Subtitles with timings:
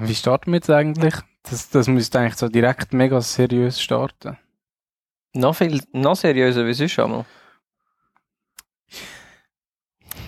[0.00, 1.14] Wie starten wir jetzt eigentlich?
[1.42, 4.36] Das, das müsste eigentlich so direkt mega seriös starten.
[5.34, 7.24] Noch viel, noch seriöser wie sonst einmal.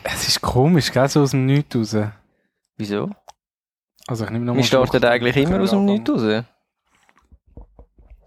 [0.02, 1.96] Es ist komisch, gell, so aus dem Nichts raus.
[2.76, 3.10] Wieso?
[4.06, 5.84] Also ich nehme noch Wir starten eigentlich immer aus dem.
[5.84, 6.44] Nichts raus.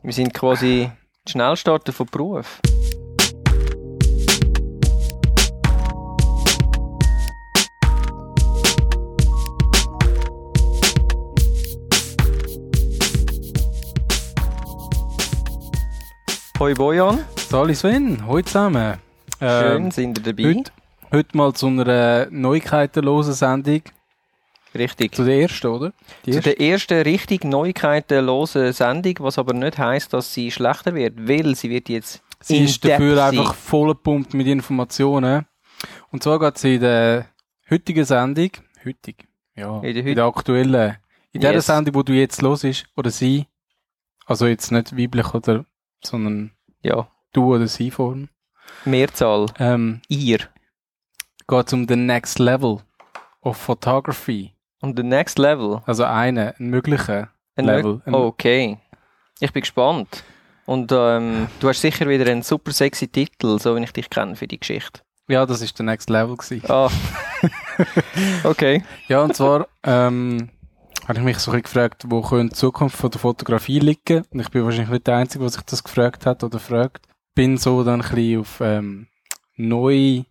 [0.01, 0.91] Wir sind quasi
[1.25, 2.61] die Schnellstarter von Beruf.
[16.63, 18.97] Hoi Bojan, Sali Sven, hallo zusammen.
[19.37, 20.43] schön Ähm, sind ihr dabei.
[20.55, 20.71] heute,
[21.11, 23.81] heute mal zu einer neuigkeitenlosen Sendung.
[24.73, 25.13] Richtig.
[25.13, 25.91] Zu der ersten, oder?
[26.25, 26.55] Die Zu erste?
[26.55, 31.69] der ersten richtig neuigkeitenlosen Sendung, was aber nicht heisst, dass sie schlechter wird, weil sie
[31.69, 33.37] wird jetzt Sie ist dafür sein.
[33.39, 35.45] einfach vollgepumpt mit Informationen.
[36.13, 37.25] Und zwar geht es in der
[37.69, 38.51] heutigen Sendung,
[38.85, 39.25] heutig,
[39.57, 40.95] ja, In der in der aktuellen,
[41.33, 41.65] in der Yes.
[41.65, 43.47] Sendung, wo du jetzt los ist, oder sie,
[44.25, 45.65] also jetzt nicht weiblich oder,
[46.05, 46.51] sondern
[46.83, 48.29] Ja, du oder sie Form,
[48.85, 49.47] Mehrzahl.
[49.59, 50.39] ähm, Ihr.
[51.47, 52.79] geht es um the next level
[53.41, 54.53] of photography.
[54.81, 55.81] Und the next level.
[55.85, 58.01] Also eine, ein möglicher Ein Level.
[58.05, 58.77] Nö- Okay.
[59.39, 60.23] Ich bin gespannt.
[60.65, 64.35] Und ähm, du hast sicher wieder einen super sexy Titel, so wie ich dich kenne
[64.35, 65.01] für die Geschichte.
[65.29, 66.69] Ja, das ist der next level gewesen.
[66.69, 66.89] Ah.
[68.43, 68.83] okay.
[69.07, 70.49] Ja, und zwar ähm,
[71.07, 74.23] habe ich mich so ein bisschen gefragt, wo könnte die Zukunft von der Fotografie liegen?
[74.31, 77.07] Und ich bin wahrscheinlich nicht der Einzige, der sich das gefragt hat oder fragt.
[77.35, 79.07] Bin so dann ein bisschen auf ähm,
[79.55, 80.25] neue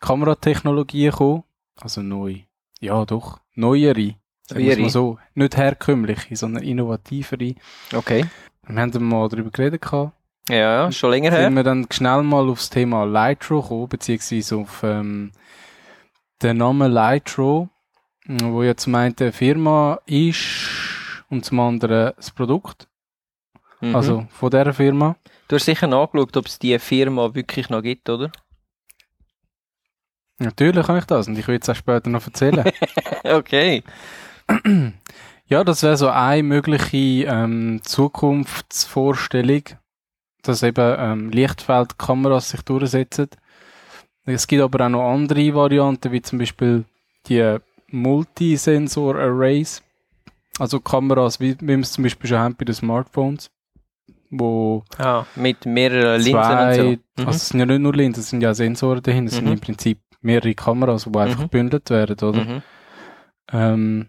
[0.00, 1.44] Kameratechnologien gekommen.
[1.80, 2.40] Also neu.
[2.80, 3.40] Ja, doch.
[3.54, 4.14] Neuere.
[4.52, 4.80] Neuere.
[4.80, 5.18] mal so.
[5.34, 7.54] Nicht herkömmliche, sondern innovativere.
[7.92, 8.26] Okay.
[8.66, 10.12] Wir haben mal darüber geredet gehabt.
[10.48, 11.50] Ja, schon länger sind her.
[11.50, 15.32] wir dann schnell mal aufs Thema Lightro gekommen, beziehungsweise auf ähm,
[16.42, 17.70] den Namen Lightro,
[18.26, 22.88] wo ja zum einen eine Firma ist und zum anderen das Produkt,
[23.84, 23.96] Mhm.
[23.96, 25.16] also von dieser Firma.
[25.48, 28.30] Du hast sicher nachgeschaut, ob es die Firma wirklich noch gibt, oder?
[30.38, 32.64] Natürlich kann ich das und ich will es auch später noch erzählen.
[33.24, 33.82] okay.
[35.46, 39.62] ja, das wäre so eine mögliche ähm, Zukunftsvorstellung,
[40.42, 43.28] dass eben ähm, Lichtfeldkameras sich durchsetzen.
[44.24, 46.84] Es gibt aber auch noch andere Varianten, wie zum Beispiel
[47.26, 47.58] die
[47.90, 49.82] Multisensor-Arrays,
[50.58, 53.50] also Kameras, wie, wie wir es zum Beispiel schon haben bei den Smartphones,
[54.30, 56.82] wo Ah, mit mehreren Linsen zwei, und so.
[57.22, 57.26] Mhm.
[57.28, 59.52] also es sind ja nicht nur Linsen, es sind ja Sensoren dahinter, es sind Mhm.
[59.52, 61.42] im Prinzip mehrere Kameras, die einfach Mhm.
[61.44, 62.44] gebündelt werden, oder?
[62.44, 62.62] Mhm.
[63.52, 64.08] Ähm,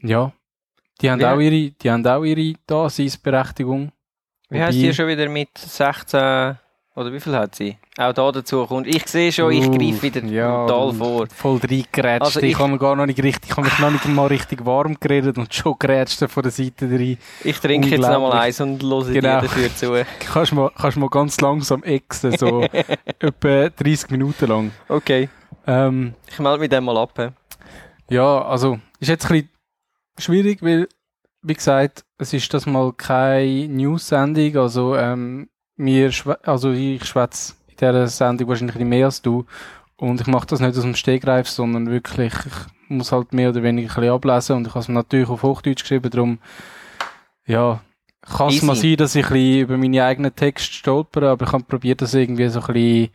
[0.00, 0.32] ja,
[1.00, 1.34] die haben, Ja.
[1.34, 3.92] auch ihre, die haben auch ihre Daseinsberechtigung.
[4.50, 6.58] Wie heißt die schon wieder mit 16
[6.94, 7.78] oder wie viel hat sie?
[7.98, 8.86] Auch da dazu kommt.
[8.86, 11.26] Ich sehe schon, ich greife wieder ja, total vor.
[11.26, 12.22] Voll reingerätscht.
[12.22, 14.64] Also ich, ich- habe gar noch nicht richtig, ich habe mich noch nicht mal richtig
[14.64, 17.18] warm geredet und schon gerätscht von der Seite rein.
[17.44, 18.22] Ich trinke jetzt Unglaublich.
[18.22, 19.12] nochmal eins und höre Genau.
[19.12, 20.06] dir dafür zu.
[20.32, 22.62] Kannst mal, kannst mal ganz langsam exen, so
[23.18, 24.70] etwa 30 Minuten lang.
[24.88, 25.28] Okay,
[25.66, 27.12] Ähm, ich melde mich dann mal ab.
[27.18, 27.28] hä?
[28.08, 29.50] ja, also, ist jetzt ein bisschen
[30.18, 30.88] schwierig, weil,
[31.42, 37.52] wie gesagt, es ist das mal keine News-Sendung, also, ähm, mir, schwä- also ich schwätze
[37.72, 39.44] in dieser Sendung wahrscheinlich ein mehr als du
[39.96, 43.62] und ich mache das nicht aus dem Stegreif, sondern wirklich, ich muss halt mehr oder
[43.62, 46.38] weniger ein bisschen ablesen und ich habe es natürlich auf Hochdeutsch geschrieben, darum,
[47.46, 47.80] ja,
[48.22, 51.52] kann es mal sein, dass ich ein bisschen über meine eigenen Texte stolpere, aber ich
[51.52, 53.08] habe probiert, das irgendwie so ein bisschen,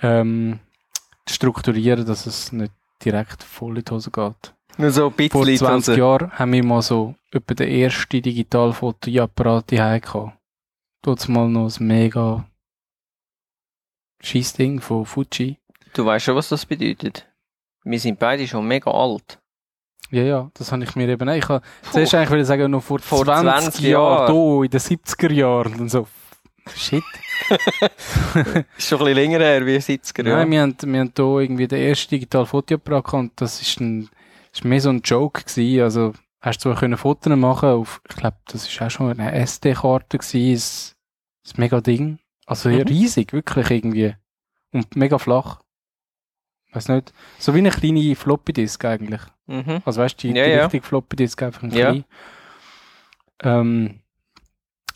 [0.00, 0.58] ähm,
[1.26, 2.72] zu strukturieren, dass es nicht
[3.04, 4.54] direkt voll in die Hose geht.
[4.78, 5.66] Nur so ein Vor bisschen.
[5.66, 5.98] 20 Hose.
[5.98, 10.32] Jahren haben wir mal so etwa den ersten Digitalfotoapparat gehabt.
[11.02, 12.44] Dort mal noch ein mega
[14.22, 15.58] Scheissding von Fuji.
[15.94, 17.28] Du weißt schon, was das bedeutet.
[17.84, 19.38] Wir sind beide schon mega alt.
[20.10, 21.28] Ja, ja, das habe ich mir eben.
[21.30, 24.64] Ich habe zuerst eigentlich wollte sagen, noch vor, Vor 20, 20 Jahren, Jahren.
[24.64, 25.80] in den 70er Jahren.
[25.80, 26.06] Und so,
[26.74, 27.02] shit.
[28.76, 30.50] Ist schon ein bisschen länger her, wie 70er Nein, Jahre.
[30.50, 34.02] wir haben, wir haben hier irgendwie den ersten Digitalfotoapparat gehabt und das ist ein,
[34.50, 35.82] das ist mehr so ein Joke gewesen.
[35.82, 39.32] Also, hast du zwar können Fotos machen auf, ich glaube, das ist auch schon eine
[39.32, 40.94] SD-Karte gewesen,
[41.46, 42.18] ein, ein mega Ding.
[42.46, 42.82] Also Mhm.
[42.82, 44.14] riesig, wirklich irgendwie.
[44.72, 45.60] Und mega flach.
[46.72, 47.12] Weiß nicht.
[47.38, 49.20] So wie eine kleine Floppy-Disk eigentlich.
[49.46, 49.82] Mhm.
[49.84, 50.62] Also weißt du, die, Ja, die ja.
[50.64, 51.90] richtige Floppy-Disk einfach ein Ja.
[51.90, 52.04] klein.
[53.42, 54.00] Ähm,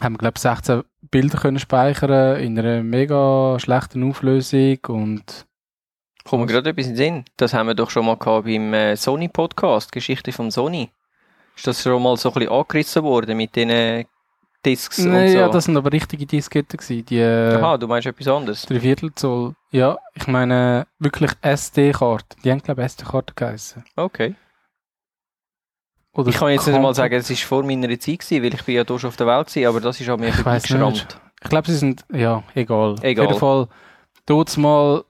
[0.02, 5.46] haben wir, glaube 16 Bilder können speichern in einer mega schlechten Auflösung und
[6.24, 7.24] Kommt mir gerade etwas in den Sinn.
[7.36, 10.90] Das haben wir doch schon mal gehabt beim äh, Sony-Podcast, Geschichte von Sony.
[11.54, 14.04] Ist das schon mal so ein bisschen angerissen worden mit den
[14.64, 15.38] Discs Nein, so?
[15.38, 18.62] ja, das sind aber richtige Disketten gewesen, die äh, Aha, du meinst etwas anderes.
[18.62, 19.54] Dreiviertel Zoll.
[19.70, 22.40] Ja, ich meine wirklich SD-Karten.
[22.42, 23.84] Die haben glaube ich SD-Karten geheißen.
[23.94, 24.34] Okay.
[26.14, 28.62] Oder Ich kann jetzt nicht mal sagen, es war vor meiner Zeit, gewesen, weil ich
[28.64, 31.20] bin ja schon auf der Welt war, aber das ist an mir vorbeigeschrammt.
[31.42, 32.96] Ich glaube, sie sind, ja, egal.
[33.02, 33.26] Egal.
[33.26, 33.68] Auf jeden Fall,
[34.24, 35.04] dort mal,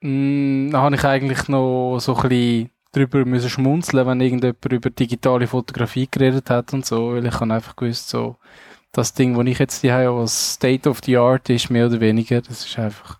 [0.00, 4.90] mh, da habe ich eigentlich noch so ein bisschen drüber müssen schmunzeln, wenn irgendjemand über
[4.90, 8.36] digitale Fotografie geredet hat und so, weil ich habe einfach gewusst, so,
[8.92, 12.00] das Ding, das ich jetzt hier habe, was State of the Art ist, mehr oder
[12.00, 13.18] weniger, das ist einfach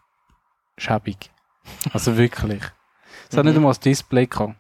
[0.79, 1.31] schäbig.
[1.93, 2.63] Also wirklich.
[3.31, 3.51] Es hat Mhm.
[3.51, 4.57] nicht einmal das Display gehabt.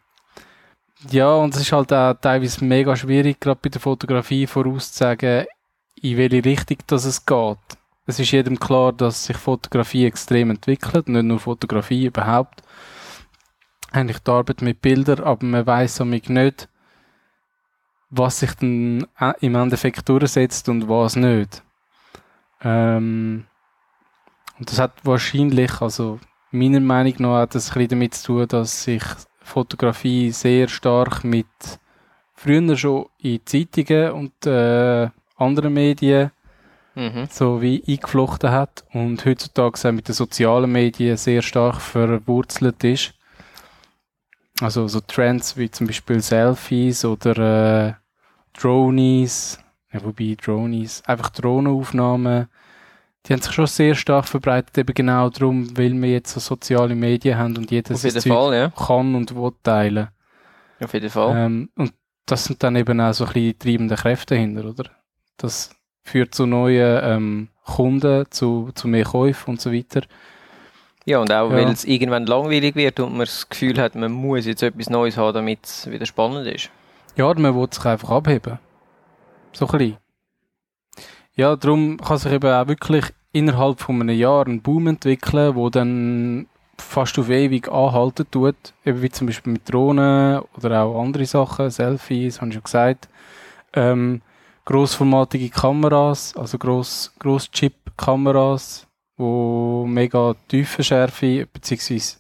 [1.11, 5.47] Ja, und es ist halt auch teilweise mega schwierig, gerade bei der Fotografie vorauszusagen,
[6.01, 7.59] in welche Richtung das es geht.
[8.07, 12.63] Es ist jedem klar, dass sich Fotografie extrem entwickelt, nicht nur Fotografie überhaupt.
[13.95, 16.69] Eigentlich die Arbeit mit Bildern, aber man weiß somit nicht,
[18.11, 21.63] was sich dann äh, im Endeffekt durchsetzt und was nicht.
[22.61, 23.47] Ähm,
[24.59, 26.19] und das hat wahrscheinlich, also
[26.51, 29.05] meiner Meinung nach, hat das ein bisschen damit zu tun, dass sich
[29.43, 31.47] Fotografie sehr stark mit
[32.35, 36.33] früher schon in Zeitungen und äh, anderen Medien
[36.97, 37.27] Mhm.
[37.29, 43.14] so wie eingeflochten hat und heutzutage auch mit den sozialen Medien sehr stark verwurzelt ist.
[44.61, 47.93] Also so Trends wie zum Beispiel Selfies oder äh,
[48.59, 49.59] Dronies,
[49.93, 52.49] ja, wobei Dronies, einfach Drohnenaufnahmen,
[53.27, 56.95] die haben sich schon sehr stark verbreitet, eben genau darum, weil wir jetzt so soziale
[56.95, 58.71] Medien haben und jeder sein Fall, ja.
[58.71, 60.09] kann und will teilen.
[60.81, 61.37] Auf jeden Fall.
[61.37, 61.95] Ähm, und
[62.27, 64.91] das sind dann eben auch so ein bisschen die treibenden Kräfte dahinter, oder?
[65.37, 65.71] Das
[66.03, 70.03] führt zu neuen ähm, Kunden, zu, zu mehr Käufen und so weiter.
[71.07, 71.57] Ja, und auch, Ja.
[71.57, 75.17] weil es irgendwann langweilig wird und man das Gefühl hat, man muss jetzt etwas Neues
[75.17, 76.71] haben, damit es wieder spannend ist.
[77.17, 78.59] Ja, man will sich einfach abheben.
[79.53, 79.97] So ein bisschen.
[81.37, 85.69] Ja, darum kann sich eben auch wirklich innerhalb von einem Jahr ein Boom entwickeln, wo
[85.69, 86.47] dann
[86.79, 88.57] fast auf ewig anhalten tut.
[88.85, 93.09] Eben wie zum Beispiel mit Drohnen oder auch andere Sachen, Selfies, habe ich schon gesagt.
[93.75, 94.23] Ähm,
[94.65, 98.87] grossformatige Kameras, also gross, Gross-Chip-Kameras,
[99.17, 102.17] wo mega tiefe Schärfe, beziehungsweise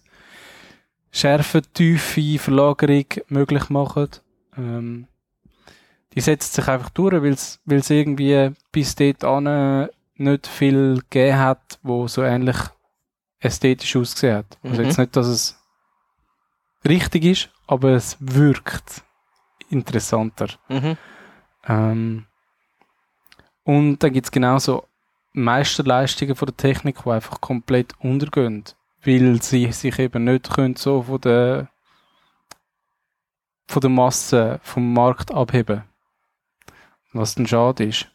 [1.11, 4.08] Schärfentiefe Verlagerung möglich machen.
[4.56, 5.06] Ähm,
[6.14, 11.79] die setzt sich einfach durch, weil es irgendwie bis dort an nicht viel gegeben hat,
[11.82, 12.56] wo so ähnlich
[13.41, 14.58] ästhetisch ausgesehen hat.
[14.62, 14.87] Also Mhm.
[14.88, 15.58] jetzt nicht, dass es
[16.87, 19.02] richtig ist, aber es wirkt
[19.70, 20.49] interessanter.
[20.69, 20.96] Mhm.
[21.67, 22.26] Ähm,
[23.64, 24.87] und dann gibt's genauso
[25.34, 28.64] Meisterleistungen von der Technik, die einfach komplett untergehen,
[29.04, 31.69] weil sie sich eben nicht können so von der
[33.66, 35.82] von der Masse vom Markt abheben.
[37.12, 38.08] Was dann schade ist.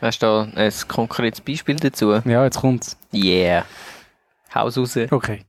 [0.00, 2.12] Hast du da ein konkretes Beispiel dazu?
[2.12, 2.98] Ja, jetzt kommt's.
[3.12, 3.64] Yeah.
[4.54, 4.96] Haus raus.
[5.10, 5.44] Okay.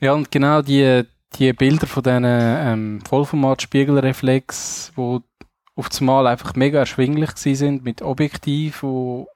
[0.00, 1.02] Ja, und genau die,
[1.34, 5.22] die Bilder von diesen ähm, Vollformat-Spiegelreflex, wo
[5.74, 9.28] auf das Mal einfach mega erschwinglich sind mit Objektiv, wo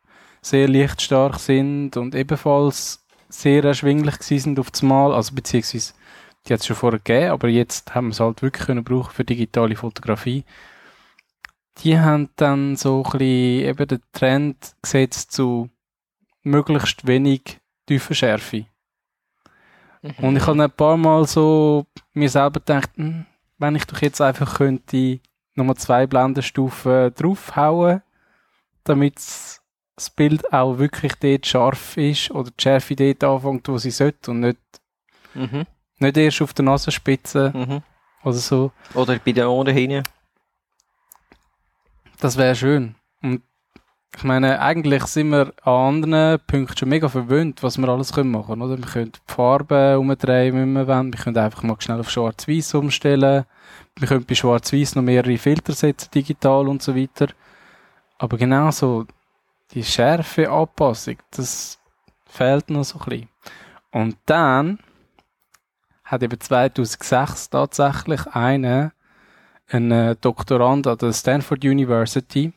[0.42, 5.92] sehr lichtstark sind und ebenfalls sehr erschwinglich gewesen sind auf das Mal, also beziehungsweise
[6.46, 9.12] die hat es schon vorher gegeben, aber jetzt haben wir es halt wirklich können brauchen
[9.12, 10.44] für digitale Fotografie.
[11.78, 15.68] Die haben dann so ein bisschen eben den Trend gesetzt zu
[16.42, 18.66] möglichst wenig Tiefenschärfe.
[20.02, 20.24] Mhm.
[20.24, 23.26] Und ich habe ein paar Mal so mir selber gedacht, hm,
[23.58, 25.20] wenn ich doch jetzt einfach könnte
[25.54, 28.02] nochmal zwei Blendenstufen draufhauen,
[28.84, 29.18] damit
[30.00, 34.30] das Bild auch wirklich dort scharf ist oder die Schärfe dort anfängt, wo sie sollte
[34.30, 34.58] und nicht,
[35.34, 35.66] Mhm.
[35.98, 37.82] nicht erst auf der Nasenspitze Mhm.
[38.24, 38.72] oder so.
[38.94, 40.02] Oder bei den Ohren hinten.
[42.20, 42.94] Das wäre schön.
[43.22, 43.42] Und
[44.16, 48.30] ich meine, eigentlich sind wir an anderen Punkten schon mega verwöhnt, was wir alles können
[48.32, 48.76] machen oder?
[48.76, 51.12] Wir können die Farben umdrehen, wie wir wollen.
[51.12, 53.44] Wir können einfach mal schnell auf Schwarz-Weiß umstellen.
[53.96, 57.28] Wir können bei Schwarz-Weiß noch mehrere Filter setzen, digital und so weiter.
[58.18, 59.06] Aber genauso
[59.72, 61.78] die Schärfe Anpassung, das
[62.26, 63.28] fehlt noch so ein bisschen.
[63.92, 64.78] Und dann
[66.04, 68.92] hat eben 2006 tatsächlich einer,
[69.68, 72.52] ein äh, Doktorand an der Stanford University,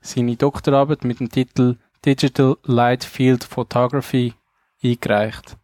[0.00, 4.34] seine Doktorarbeit mit dem Titel Digital Light Field Photography
[4.82, 5.56] eingereicht.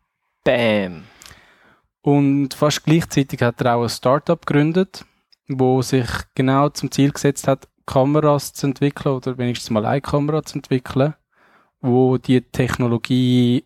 [0.44, 1.04] Bam.
[2.02, 5.04] Und fast gleichzeitig hat er auch ein Startup gegründet,
[5.48, 10.42] wo sich genau zum Ziel gesetzt hat, Kameras zu entwickeln oder wenigstens mal eine Kamera
[10.42, 11.14] zu entwickeln,
[11.80, 13.64] wo die Technologie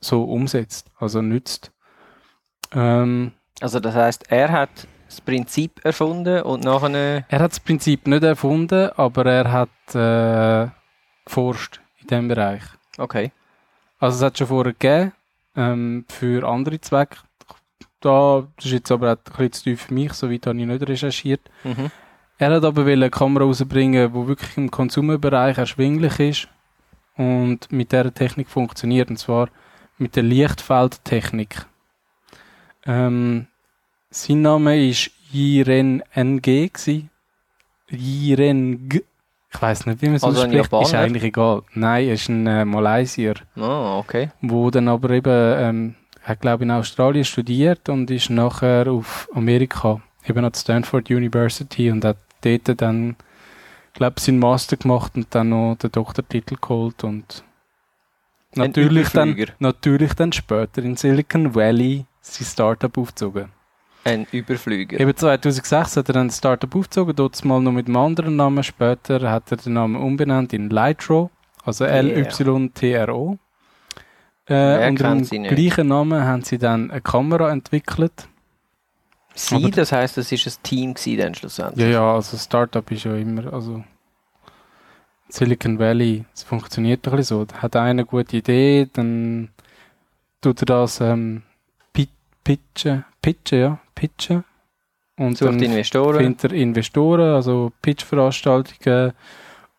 [0.00, 1.72] so umsetzt, also nützt.
[2.72, 4.70] Ähm, Also das heißt, er hat
[5.06, 7.24] das Prinzip erfunden und nachher...
[7.28, 10.70] er hat das Prinzip nicht erfunden, aber er hat äh,
[11.24, 12.62] geforscht in diesem Bereich.
[12.98, 13.32] Okay.
[13.98, 15.12] Also es hat schon vorher gegeben,
[15.56, 17.18] ähm, für andere Zwecke.
[18.00, 20.58] da, das ist jetzt aber auch ein bisschen zu tief für mich, so weit habe
[20.58, 21.40] ich nicht recherchiert.
[21.64, 21.90] Mhm.
[22.38, 26.48] Er hat aber eine Kamera rausbringen, die wirklich im Konsumerbereich erschwinglich ist
[27.16, 29.48] und mit dieser Technik funktioniert, und zwar
[29.96, 31.64] mit der Lichtfeldtechnik.
[32.84, 33.46] Ähm,
[34.10, 37.08] sein Name ist Yiren NG gsi.
[37.90, 39.02] Yiren G.
[39.52, 40.72] Ich weiß nicht, wie man es Also ausspricht.
[40.72, 41.62] Ist eigentlich egal.
[41.72, 44.30] Nein, er ist ein äh, Malaysier, Ah, okay.
[44.42, 50.02] wo dann aber eben, ähm, hat glaube in Australien studiert und ist nachher auf Amerika,
[50.26, 53.16] eben an der Stanford University und hat dort dann,
[53.94, 57.44] glaube seinen Master gemacht und dann noch den Doktortitel geholt und
[58.54, 63.50] natürlich dann, natürlich dann später in Silicon Valley sein Startup aufgezogen.
[64.04, 65.00] Ein Überflüger.
[65.00, 68.62] Eben 2006 hat er dann ein Startup aufgezogen, dort mal noch mit einem anderen Namen.
[68.62, 71.30] Später hat er den Namen umbenannt in Lytro,
[71.64, 71.96] also Yeah.
[71.96, 73.38] L-Y-T-R-O.
[74.48, 78.28] Äh, Wer unter dem gleichen Namen haben sie dann eine Kamera entwickelt.
[79.38, 81.84] Sie, aber- das heisst, es ist ein Team gewesen dann schlussendlich.
[81.86, 83.84] Ja, ja, also Startup ist ja immer, also
[85.28, 87.44] Silicon Valley, es funktioniert doch ein bisschen so.
[87.44, 89.50] Da Hat einer eine gute Idee, dann
[90.40, 91.42] tut er das ähm,
[91.92, 92.08] pi-
[92.44, 94.44] pitchen, pitchen, ja, pitchen.
[95.18, 96.18] Und Sucht dann Investoren.
[96.18, 99.14] findet er Investoren, also Pitch-Veranstaltungen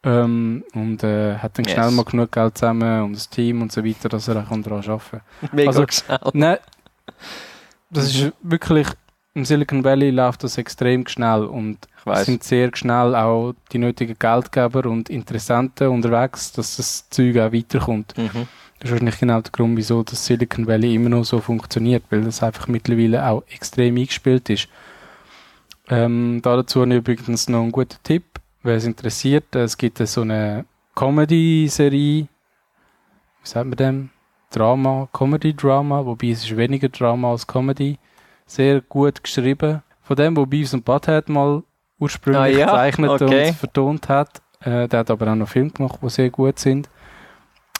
[0.03, 1.73] ähm, und äh, hat dann Yes.
[1.75, 4.83] schnell mal genug Geld zusammen und das Team und so weiter, dass er auch daran
[4.83, 5.21] arbeiten kann.
[5.53, 6.19] Mega also- schnell.
[6.33, 6.57] Nein,
[7.89, 8.87] das ist wirklich,
[9.37, 14.17] im Silicon Valley läuft das extrem schnell und es sind sehr schnell auch die nötigen
[14.17, 18.17] Geldgeber und Interessenten unterwegs, dass das Zeug auch weiterkommt.
[18.17, 18.47] Mhm.
[18.79, 22.23] Das ist wahrscheinlich genau der Grund, wieso das Silicon Valley immer noch so funktioniert, weil
[22.23, 24.69] das einfach mittlerweile auch extrem eingespielt ist.
[25.87, 28.23] Ähm, da dazu habe ich übrigens noch einen guten Tipp,
[28.63, 29.55] wer es interessiert.
[29.55, 30.65] Es gibt so eine
[30.95, 32.27] Comedy-Serie, wie
[33.43, 34.09] sagt man dem?
[34.49, 37.99] Drama, Comedy-Drama, wobei es ist weniger Drama als Comedy.
[38.47, 39.83] Sehr gut geschrieben.
[40.01, 41.63] Von dem, wo Beavis und Butthead mal
[41.99, 43.49] ursprünglich Ah ja, gezeichnet okay.
[43.49, 44.41] und vertont hat.
[44.61, 46.89] Äh, der hat aber auch noch Filme gemacht, die sehr gut sind.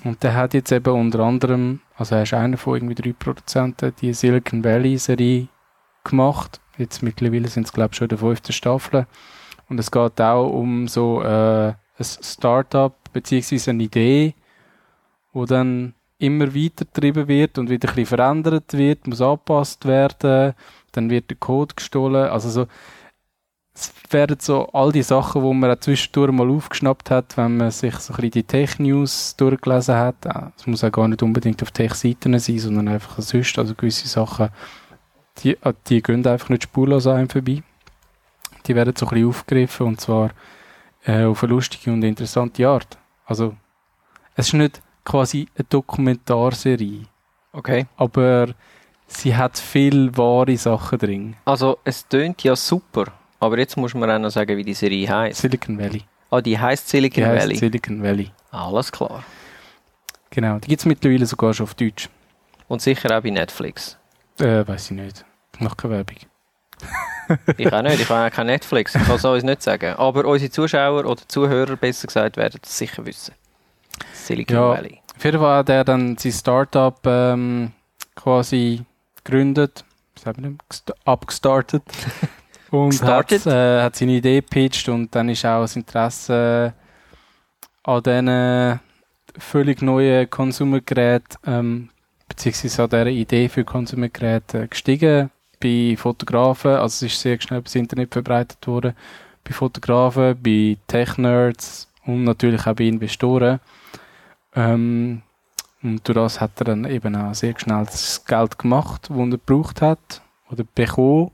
[0.04, 3.94] Und der hat jetzt eben unter anderem, also er ist einer von irgendwie drei Produzenten,
[4.00, 5.48] die Silicon Valley Serie
[6.04, 6.60] gemacht.
[6.78, 9.08] Jetzt mittlerweile sind es glaube ich schon der fünften Staffel.
[9.70, 14.36] Und es geht auch um so äh, ein Startup beziehungsweise eine Idee,
[15.34, 20.54] wo dann immer weiter getrieben wird und wieder ein bisschen verändert wird, muss angepasst werden,
[20.92, 22.30] dann wird der Code gestohlen.
[22.30, 22.68] Also so,
[23.76, 27.70] es werden so all die Sachen, wo man auch zwischendurch mal aufgeschnappt hat, wenn man
[27.70, 30.26] sich so ein bisschen die Tech-News durchgelesen hat.
[30.26, 33.58] Äh, Es muss auch gar nicht unbedingt auf Tech-Seiten sein, sondern einfach sonst.
[33.60, 34.50] Also gewisse Sachen,
[35.40, 37.62] die, äh, die gehen einfach nicht spurlos an einem vorbei.
[38.66, 40.32] Die werden so ein bisschen aufgegriffen und zwar
[41.06, 42.98] äh, auf eine lustige und interessante Art.
[43.26, 43.56] Also,
[44.36, 47.06] es ist nicht quasi eine Dokumentarserie,
[47.54, 47.86] Okay.
[47.96, 48.50] aber
[49.08, 51.36] sie hat viel wahre Sachen drin.
[51.46, 53.06] Also, es tönt ja super.
[53.40, 55.42] Aber jetzt muss man auch noch sagen, wie die Serie heisst.
[55.42, 56.04] Silicon Valley.
[56.30, 57.56] Ah, die heisst Silicon Die heisst Valley.
[57.56, 58.32] Silicon Valley.
[58.52, 59.24] Alles klar.
[60.30, 62.10] Genau, die gibt es mittlerweile sogar schon auf Deutsch.
[62.68, 63.98] Und sicher auch bei Netflix.
[64.40, 65.26] Äh, weiß ich nicht.
[65.54, 66.18] Ich mache keine Werbung.
[67.58, 68.96] Ich auch nicht, ich habe auch kein Netflix.
[68.96, 69.96] Ich kann es uns nicht sagen.
[69.98, 73.34] Aber unsere Zuschauer oder Zuhörer, besser gesagt, werden es sicher wissen.
[74.14, 74.70] Silicon Ja.
[74.70, 75.02] Valley.
[75.16, 77.72] Auf jeden Fall hat er dann sein Startup ähm,
[78.16, 78.84] quasi
[79.24, 79.84] gegründet,
[81.06, 81.84] abgestartet
[82.72, 86.74] und hat, äh, hat seine Idee gepitcht und dann ist auch das Interesse
[87.84, 88.80] an diesen
[89.38, 91.90] völlig neuen Konsumergeräten ähm,
[92.28, 97.76] beziehungsweise an dieser Idee für Konsumergeräte gestiegen bei Fotografen, also es ist sehr schnell übers
[97.76, 98.94] Internet verbreitet worden,
[99.44, 103.60] bei Fotografen, bei Tech-Nerds und natürlich auch bei Investoren.
[104.58, 105.22] Ähm,
[105.84, 109.28] und durch das hat er dann eben auch sehr schnell das Geld gemacht, das er
[109.28, 111.32] gebraucht hat oder bekommen,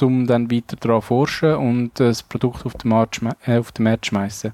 [0.00, 3.84] um dann weiter daran zu forschen und das Produkt auf den Markt, äh, auf den
[3.84, 4.52] Markt zu schmeißen.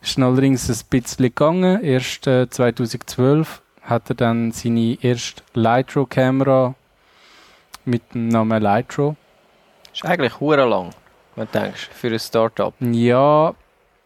[0.00, 1.82] Es ist dann allerdings ein bisschen gegangen.
[1.82, 6.74] Erst äh, 2012 hat er dann seine erste Lytro-Kamera
[7.84, 9.16] mit dem Namen Lytro.
[9.92, 10.90] Ist eigentlich hure lang,
[11.34, 12.72] wenn du denkst, für ein Startup.
[12.80, 13.54] Ja,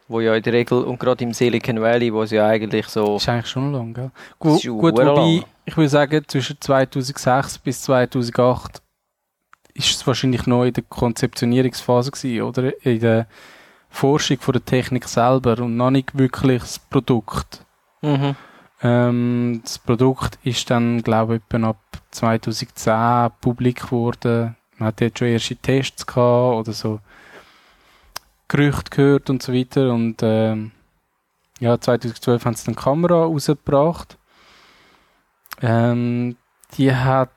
[0.09, 3.17] Wo ja in der Regel, und gerade im Silicon Valley, wo es ja eigentlich so.
[3.17, 4.11] ist eigentlich schon lang, gell?
[4.39, 5.45] Gu ist gut, wobei, lang.
[5.65, 8.83] ich würde sagen, zwischen 2006 bis 2008
[9.75, 12.85] ist es wahrscheinlich noch in der Konzeptionierungsphase gewesen, oder?
[12.85, 13.27] In der
[13.89, 17.65] Forschung von der Technik selber und noch nicht wirklich das Produkt.
[18.01, 18.35] Mhm.
[18.83, 21.79] Ähm, das Produkt ist dann, glaube ich, ab
[22.11, 24.57] 2010 publik geworden.
[24.79, 27.01] Man hat jetzt schon erste Tests gehabt oder so
[28.53, 29.93] Gerüchte gehört und so weiter.
[29.93, 30.73] Und ähm,
[31.59, 34.19] ja, 2012 haben sie dann die Kamera rausgebracht.
[35.63, 36.37] Ähm,
[36.77, 37.31] die hat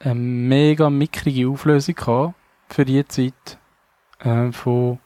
[0.00, 2.34] eine mega mickrige Auflösung gehabt
[2.68, 3.58] für die Zeit.
[4.20, 4.98] Äh, von,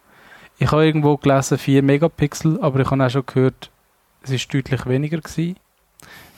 [0.59, 3.71] ich habe irgendwo gelesen 4 Megapixel, aber ich habe auch schon gehört,
[4.23, 5.57] es ist deutlich weniger gewesen.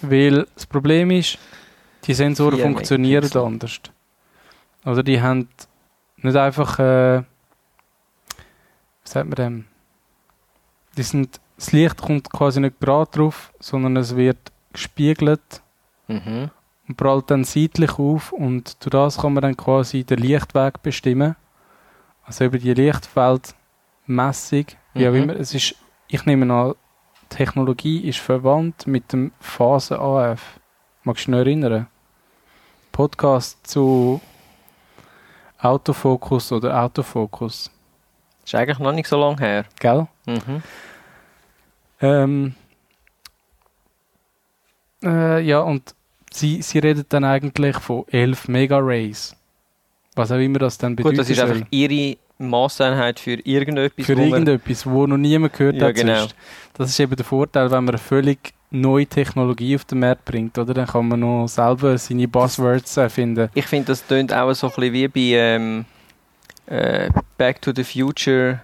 [0.01, 1.39] Weil das Problem ist,
[2.05, 3.43] die Sensoren 4 funktionieren Megapixel.
[3.43, 3.81] anders.
[4.87, 5.49] Oder die haben
[6.17, 7.25] nicht einfach, äh,
[9.09, 9.65] wie sagt man dem?
[10.97, 15.63] Die sind, das Licht kommt quasi nicht gerade drauf, sondern es wird gespiegelt
[16.09, 16.51] Mhm.
[16.89, 21.37] und prallt dann seitlich auf und durch das kann man dann quasi den Lichtweg bestimmen.
[22.25, 25.17] Also über die Lichtfeldmessung, wie auch Mhm.
[25.23, 25.37] immer.
[25.37, 25.75] Es ist,
[26.09, 26.75] ich nehme an,
[27.31, 30.61] Technologie ist verwandt mit dem Phasen-AF.
[31.03, 31.87] Magst du dich noch erinnern?
[32.93, 34.21] Podcast zu
[35.59, 37.71] Autofokus oder Autofokus,
[38.49, 39.65] Ist eigentlich noch nicht so lange her.
[39.79, 40.07] gell?
[40.25, 40.63] Mhm.
[42.01, 42.55] Ähm,
[45.05, 45.95] äh, ja, und
[46.31, 49.37] sie, sie redet dann eigentlich von 11 Megarays.
[50.15, 51.19] Was auch immer das dann bedeutet.
[51.19, 55.89] Gut, das ist einfach ihre Masseinheit für irgendetwas, für irgendetwas, wo noch niemand gehört Ja,
[55.89, 55.97] hat.
[55.97, 56.21] genau.
[56.21, 56.35] sonst.
[56.73, 60.57] Das ist eben der Vorteil, wenn man eine völlig neue Technologie auf den Markt bringt,
[60.57, 60.73] oder?
[60.73, 63.51] Dann kann man noch selber seine Buzzwords erfinden.
[63.53, 65.85] Ich finde, das tönt auch so ein bisschen wie bei ähm,
[66.69, 68.61] äh, Back to the Future.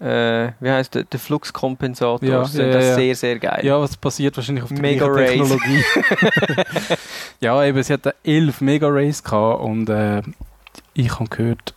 [0.00, 1.04] Äh, wie heißt der?
[1.04, 2.26] Der Fluxkompensator.
[2.26, 2.94] Ja, das ja, das ja.
[2.94, 3.64] sehr, sehr geil.
[3.64, 5.30] Ja, was passiert wahrscheinlich auf der Mega Rays.
[5.30, 5.84] Technologie.
[7.40, 10.22] ja, eben, sie hatte 11 Megarays gehabt und äh,
[10.94, 11.74] ich habe gehört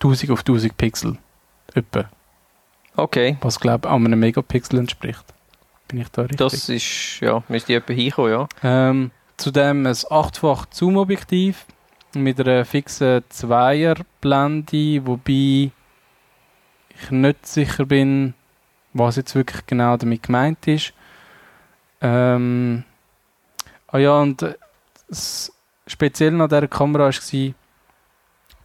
[0.00, 1.18] 1000 auf 1000 Pixel.
[1.74, 2.08] Etwa.
[2.96, 5.24] Okay, Was, glaube ich, an einem Megapixel entspricht.
[5.88, 6.38] Bin ich da richtig?
[6.38, 8.48] das ist, ja, müsste jemand hinkommen, ja.
[8.62, 11.66] Ähm, zudem ein 8-fach Zoom-Objektiv
[12.14, 15.70] mit einer fixen Zweierblende, wobei
[16.88, 18.34] ich nicht sicher bin,
[18.92, 20.92] was jetzt wirklich genau damit gemeint ist.
[22.00, 22.84] Ähm,
[23.88, 24.54] ah ja, und äh,
[25.08, 25.52] das
[25.86, 27.54] Spezielle an dieser Kamera war,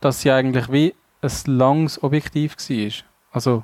[0.02, 2.92] dass sie eigentlich wie ein langes Objektiv war.
[3.32, 3.64] Also,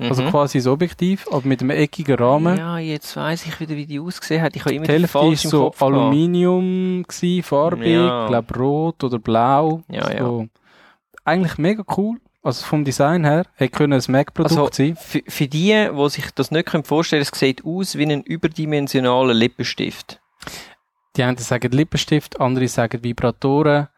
[0.00, 0.30] also Mhm.
[0.30, 2.56] quasi ein Objektiv, aber mit einem eckigen Rahmen.
[2.56, 4.56] Ja, jetzt weiss ich wieder, wie die ausgesehen hat.
[4.56, 5.72] Ich habe immer Die Hälfte war falsch im so.
[5.78, 8.26] Aluminium, gewesen, farbig, Ja.
[8.28, 9.82] glaube rot oder blau.
[9.90, 10.46] Ja, so.
[11.24, 12.18] Eigentlich mega cool.
[12.42, 14.96] Also vom Design her, hätte können ein Mac-Produkt Also, sein.
[14.96, 19.34] für, für die, die sich das nicht vorstellen können, es sieht aus wie ein überdimensionaler
[19.34, 20.20] Lippenstift.
[21.16, 23.88] Die einen sagen Lippenstift, andere sagen Vibratoren.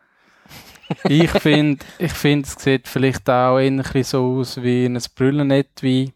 [1.04, 6.12] Ich finde, ich finde, es sieht vielleicht auch bisschen so aus wie ein Brüllenetui.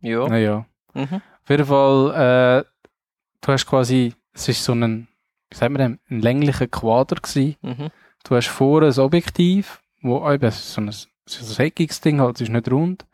[0.00, 0.28] Ja.
[0.28, 0.66] Naja.
[0.94, 1.20] Mhm.
[1.42, 2.64] Auf jeden Fall, äh,
[3.40, 5.08] du hast quasi, es ist so ein,
[5.50, 7.56] wie sagt man dem, ein länglicher Quader gewesen.
[7.62, 7.90] Mhm.
[8.24, 11.06] Du hast vorne ein Objektiv, wo eben so ein, so
[11.62, 13.06] ein eckiges Ding halt, es ist nicht rund.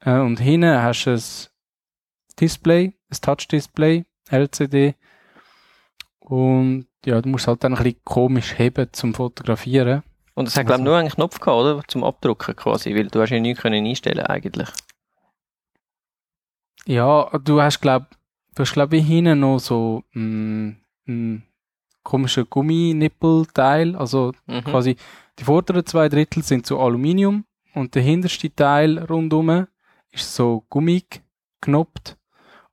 [0.00, 1.22] Äh, und hinten hast du ein
[2.40, 4.94] Display, ein Touch-Display, LCD.
[6.24, 10.02] Und ja, du musst halt dann ein bisschen komisch heben zum Fotografieren.
[10.34, 11.82] Und es hat, glaube ich, Also- nur einen Knopf gehabt, oder?
[11.88, 14.68] Zum Abdrucken quasi, weil du hast ja nichts können einstellen eigentlich.
[16.86, 18.04] Ja, du hast glaub,
[18.54, 20.70] du hast glaub wie hinten noch so mm,
[21.06, 21.42] ein
[22.02, 24.64] komischer Gumminippelteil, also Mhm.
[24.64, 24.96] quasi
[25.38, 29.66] die vorderen zwei Drittel sind so Aluminium und der hinterste Teil rundum
[30.10, 31.22] ist so gummig
[31.60, 32.16] geknoppt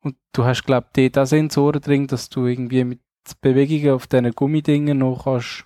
[0.02, 3.00] und du hast glaub dort auch Sensoren drin, dass du irgendwie mit
[3.42, 5.66] Bewegungen auf diesen Gummidingen noch kannst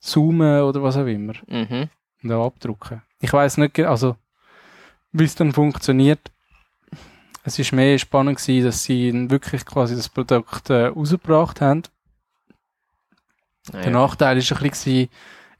[0.00, 1.88] zoomen oder was auch immer Mhm.
[2.22, 3.02] und auch abdrucken.
[3.20, 4.16] Ich weiß nicht, also
[5.12, 6.30] wie es dann funktioniert.
[7.42, 11.82] Es ist mehr spannend gewesen, dass sie wirklich quasi das Produkt äh, rausgebracht haben.
[13.72, 15.08] Ja, Der Nachteil ist ein bisschen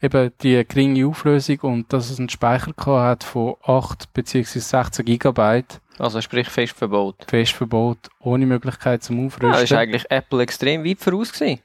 [0.02, 4.58] eben die geringe Auflösung und dass es einen Speicher hat von 8 bzw.
[4.58, 7.24] 16 Gigabyte, Also sprich fest verbaut.
[7.28, 9.64] Festverbot, ohne Möglichkeit zum Ja, das Aufrüsten.
[9.64, 11.60] ist eigentlich Apple extrem weit voraus gewesen.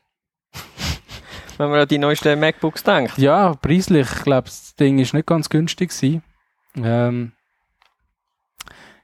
[1.57, 3.17] Wenn man an die neuesten MacBooks denkt.
[3.17, 6.23] Ja, preislich, ich glaube, das Ding ist nicht ganz günstig gewesen.
[6.75, 7.33] Ähm,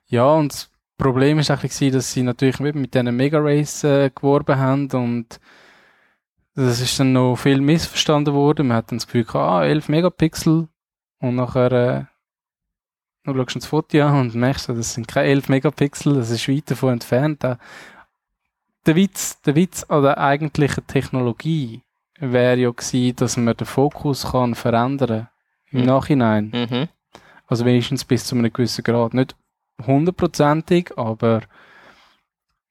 [0.07, 3.83] ja, und das Problem ist eigentlich gewesen, dass sie natürlich mit, mit diesen Mega Race
[3.83, 5.39] äh, geworben haben und
[6.65, 8.67] das ist dann noch viel missverstanden worden.
[8.67, 10.67] Man hat dann das Gefühl gehabt, ah, 11 Megapixel
[11.19, 12.05] und nachher äh,
[13.23, 16.47] dann schaust du das Foto an und merkst, das sind keine 11 Megapixel, das ist
[16.47, 17.43] weit davon entfernt.
[17.43, 17.59] Der
[18.95, 21.81] Witz, der Witz an der eigentlichen Technologie
[22.19, 25.27] wäre ja gewesen, dass man den Fokus kann verändern
[25.71, 25.85] im Mhm.
[25.85, 26.51] Nachhinein.
[26.53, 26.87] Mhm.
[27.47, 29.13] Also wenigstens bis zu einem gewissen Grad.
[29.13, 29.35] Nicht
[29.85, 31.41] hundertprozentig, aber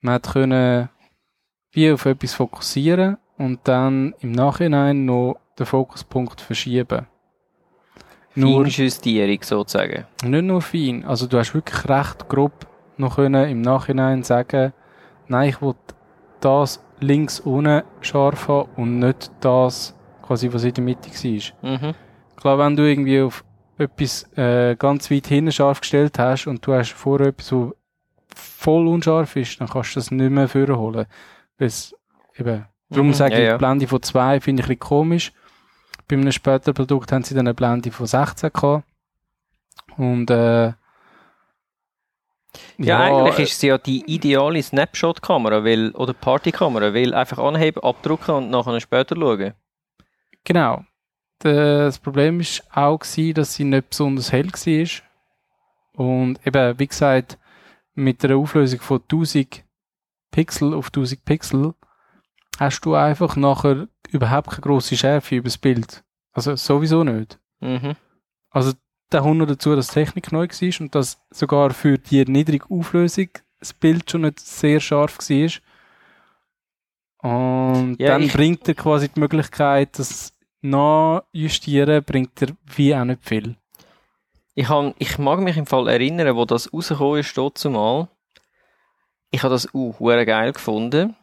[0.01, 0.88] man hat können
[1.72, 7.07] wie auf etwas fokussieren und dann im Nachhinein noch den Fokuspunkt verschieben.
[8.35, 10.05] Feinjustierung sozusagen.
[10.22, 11.05] nicht nur fein.
[11.05, 12.66] Also du hast wirklich recht grob
[12.99, 14.72] noch können im Nachhinein sagen,
[15.29, 15.75] nein, ich will
[16.40, 21.70] das links unten scharf haben und nicht das quasi was in der Mitte war.
[21.70, 21.94] Mhm.
[22.37, 23.44] Klar, wenn du irgendwie auf
[23.79, 27.75] etwas äh, ganz weit hinten scharf gestellt hast und du hast vorher etwas, wo
[28.35, 31.07] voll unscharf ist, dann kannst du das nicht mehr vorholen.
[31.59, 31.94] Weil's
[32.37, 33.53] eben, darum Mhm, sage ja, ich, ja.
[33.53, 35.33] die Blende von 2 finde ich ein bisschen komisch.
[36.09, 38.85] Bei einem späteren Produkt haben sie dann eine Blende von 16 gehabt.
[39.96, 40.72] Und äh,
[42.79, 48.35] Ja, eigentlich ist sie ja die ideale Snapshot-Kamera, weil, oder Partykamera, weil einfach anheben, abdrucken
[48.35, 49.55] und nachher später schauen.
[50.44, 50.85] Genau.
[51.40, 55.03] Das Problem ist auch gewesen, dass sie nicht besonders hell war.
[56.07, 57.38] Und eben, wie gesagt,
[57.94, 59.64] mit einer Auflösung von 1000
[60.31, 61.75] Pixel auf 1000 Pixel
[62.59, 66.05] hast du einfach nachher überhaupt keine grosse Schärfe über das Bild.
[66.33, 67.38] Also sowieso nicht.
[67.61, 67.97] Mhm.
[68.51, 68.73] Also
[69.11, 72.66] da kommt noch dazu, dass die Technik neu war und dass sogar für die niedrige
[72.71, 75.51] Auflösung das Bild schon nicht sehr scharf war.
[77.23, 83.25] Und Ja, dann bringt er quasi die Möglichkeit, das nachjustieren, bringt er wie auch nicht
[83.25, 83.57] viel.
[84.55, 88.09] Ich, hab, ich mag mich im Fall erinnern, wo das rausgekommen ist, dort zumal.
[89.31, 91.14] Ich habe das auch geil gefunden,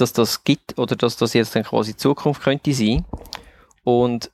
[0.00, 3.04] dass das gibt oder dass das jetzt dann quasi Zukunft könnte sein.
[3.84, 4.30] Und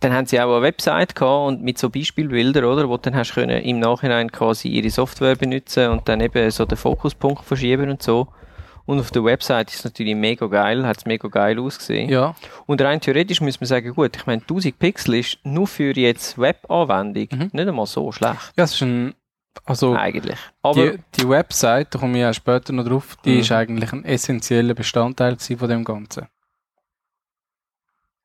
[0.00, 3.16] dann haben sie auch eine Website gehabt und mit so Beispielbildern, oder, wo du dann
[3.16, 7.88] hast können im Nachhinein quasi ihre Software benutzen und dann eben so den Fokuspunkt verschieben
[7.90, 8.28] und so.
[8.84, 12.08] Und auf der Website ist es natürlich mega geil, hat es mega geil ausgesehen.
[12.08, 15.92] Ja, Und rein theoretisch muss man sagen, gut, ich meine, 1000 Pixel ist nur für
[15.96, 17.50] jetzt Web-Anwendung Mhm.
[17.52, 18.52] nicht einmal so schlecht.
[18.56, 19.14] ja, es ist ein,
[19.64, 20.38] also Eigentlich.
[20.62, 23.40] Aber, die, die Website, da komme ich ja später noch drauf, die Mhm.
[23.40, 26.26] ist eigentlich ein essentieller Bestandteil von dem Ganzen.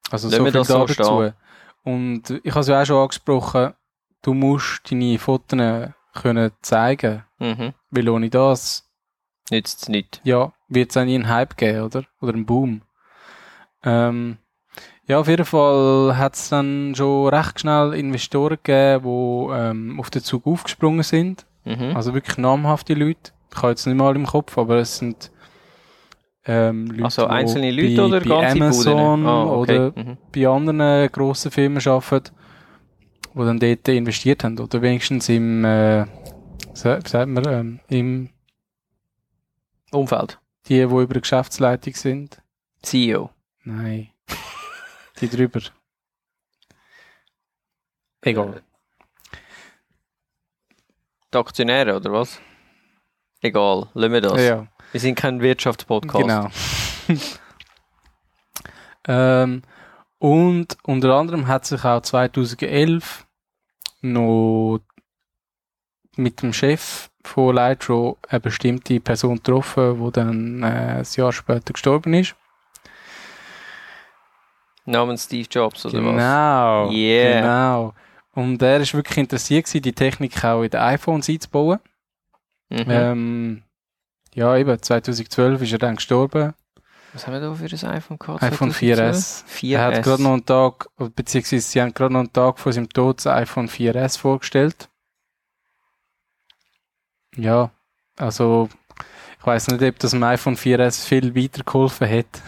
[0.10, 1.04] Also Lassen so viel das da so dazu.
[1.04, 1.34] stehen.
[1.84, 3.74] Und ich habe es ja auch schon angesprochen,
[4.22, 5.58] du musst deine Fotos
[6.14, 7.74] können zeigen, mhm.
[7.90, 8.90] weil ohne das,
[9.50, 10.22] nützt es nicht.
[10.24, 12.04] ja, wird es auch nie einen Hype geben, oder?
[12.20, 12.82] Oder einen Boom.
[13.84, 14.38] Ähm,
[15.12, 20.10] ja, auf jeden Fall hat es dann schon recht schnell Investoren gegeben, die ähm, auf
[20.10, 21.46] den Zug aufgesprungen sind.
[21.66, 21.96] Mhm.
[21.98, 23.34] Also wirklich namhafte Leute.
[23.52, 25.30] Ich habe jetzt nicht mal im Kopf, aber es sind
[26.46, 29.28] ähm, Leute, also die einzelne Leute bei, oder bei ganze Amazon Buden?
[29.28, 29.80] Ah, okay.
[29.80, 30.18] oder Mhm.
[30.34, 32.32] bei anderen grossen Firmen arbeiten,
[33.34, 34.58] die dann dort investiert haben.
[34.60, 36.06] Oder wenigstens im, äh,
[36.74, 38.30] sagt man, ähm, im,
[39.92, 40.40] Umfeld.
[40.70, 42.42] die, die über Geschäftsleitung sind.
[42.82, 43.30] CEO.
[43.66, 44.08] Nein.
[45.22, 45.62] Die drüber.
[48.22, 48.62] Egal.
[51.34, 52.40] Die Aktionäre, oder was?
[53.42, 54.42] Egal, lassen wir das.
[54.42, 54.68] Ja.
[54.92, 56.18] Wir sind kein Wirtschaftspodcast.
[56.18, 56.50] Genau.
[59.08, 59.62] ähm,
[60.20, 63.26] und unter anderem hat sich auch 2011
[64.02, 64.82] noch
[66.18, 71.74] mit dem Chef von Lightro eine bestimmte Person getroffen, die dann äh, ein Jahr später
[71.74, 72.36] gestorben ist.
[74.86, 76.12] Namens Steve Jobs, oder was?
[76.12, 76.92] genau.
[76.92, 77.42] Yeah.
[77.42, 77.94] Genau.
[78.34, 81.80] Und er ist wirklich interessiert gewesen, die Technik auch in den iPhones einzubauen.
[82.70, 82.86] Mhm.
[82.88, 83.64] Ähm,
[84.34, 86.54] ja, eben, 2012 ist er dann gestorben.
[87.14, 88.42] Was haben wir da für ein iPhone gehabt?
[88.42, 89.44] iPhone 4S.
[89.46, 89.74] 4S.
[89.74, 92.88] Er hat gerade noch einen Tag, beziehungsweise sie haben gerade noch einen Tag vor seinem
[92.88, 94.88] Tod das iPhone 4S vorgestellt.
[97.36, 97.72] Ja,
[98.18, 98.70] also
[99.40, 102.42] ich weiß nicht, ob das dem iPhone 4S viel weitergeholfen hat.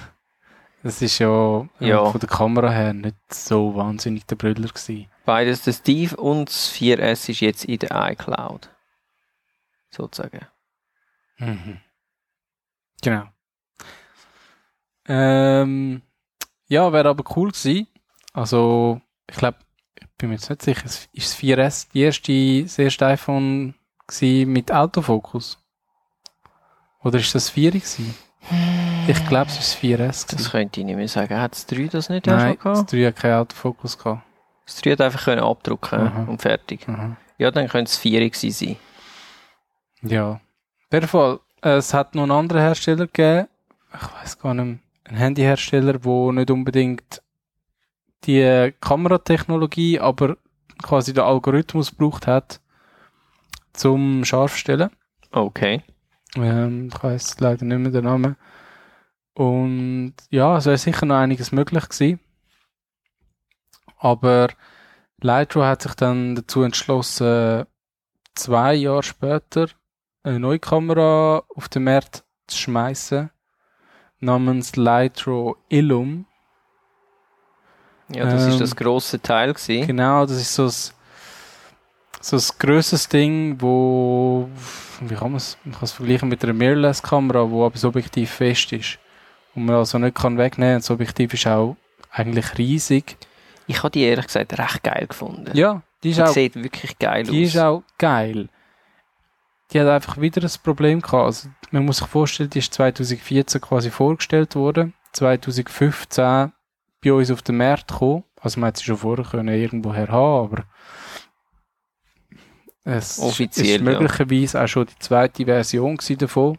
[0.84, 2.06] Das ist ja, äh, Ja.
[2.12, 5.08] von der Kamera her nicht so wahnsinnig der Brüller gewesen.
[5.26, 8.70] Beides, der Steve und das 4S ist jetzt in der iCloud.
[9.90, 10.46] Sozusagen.
[11.38, 11.80] Mhm.
[13.02, 13.24] Genau.
[15.06, 16.02] Ähm,
[16.68, 17.88] ja, wäre aber cool gewesen.
[18.34, 19.58] Also, ich glaube,
[20.00, 23.76] ich bin mir jetzt nicht sicher, es ist das 4S die erste, das erste iPhone
[24.08, 25.60] gewesen mit Autofokus?
[27.04, 28.16] Oder ist das 4 gewesen?
[29.06, 31.38] Ich glaube, es ist das 4S Das könnte ich nicht mehr sagen.
[31.38, 32.94] Hat das 3 das nicht auch Nein, schon das gehabt?
[32.94, 34.22] 3 hat keinen Autofokus gehabt.
[34.66, 36.24] Das 3 hat einfach können abdrucken Aha.
[36.24, 36.88] und fertig.
[36.88, 37.18] Mhm.
[37.38, 38.76] Ja, dann könnte es 4 gewesen sein.
[40.04, 40.32] Ja.
[40.32, 40.40] Auf
[40.94, 43.48] jeden Fall, es hat noch einen anderen Hersteller gegeben,
[43.94, 47.22] ich weiß gar nicht mehr, ein Handyhersteller, der nicht unbedingt
[48.26, 50.38] die Kameratechnologie, aber
[50.82, 52.62] quasi den Algorithmus gebraucht hat,
[53.74, 54.92] zum Scharfstellen.
[55.32, 55.82] Okay.
[56.36, 58.36] Ähm, ich weiß leider nicht mehr den Namen.
[59.34, 62.20] Und ja, es wäre sicher noch einiges möglich gewesen.
[63.98, 64.50] Aber
[65.22, 67.66] Lightro hat sich dann dazu entschlossen,
[68.36, 69.68] zwei Jahre später
[70.24, 73.30] eine neue Kamera auf den Markt zu schmeißen,
[74.20, 76.26] namens Lightro Illum.
[78.10, 79.88] Ja, das ist Ähm, das grosse Teil gewesen.
[79.88, 80.94] Genau, das ist so ein,
[82.22, 84.50] so ein grosses Ding, wo,
[85.02, 88.30] wie kann man es, man kann es vergleichen mit einer Mirrorless-Kamera, wo aber das Objektiv
[88.30, 89.00] fest ist.
[89.56, 90.80] Und man also nicht kann wegnehmen.
[90.80, 91.78] Das Objektiv ist auch
[92.12, 93.18] eigentlich riesig.
[93.68, 95.56] Ich habe die ehrlich gesagt recht geil gefunden.
[95.56, 97.48] Ja, die ist die auch sieht wirklich geil Die aus.
[97.50, 98.50] ist auch geil.
[99.72, 101.26] Die hat einfach wieder ein Problem gehabt.
[101.26, 104.94] Also, man muss sich vorstellen, die ist 2014 quasi vorgestellt worden.
[105.14, 106.52] 2015
[107.04, 108.24] bei uns auf den Markt gekommen.
[108.42, 110.64] Also man hätte sie schon vorher können irgendwoher haben, aber
[112.84, 116.58] es Offiziell, ist möglicherweise auch schon die zweite Version davon.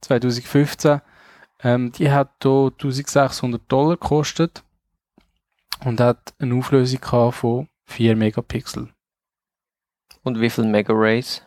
[0.00, 1.00] 2015.
[1.62, 4.62] Ähm, die hat hier 1600 Dollar gekostet
[5.84, 8.88] und hat eine Auflösung gehabt von 4 Megapixel.
[10.22, 11.42] Und wie viel Mega Rays?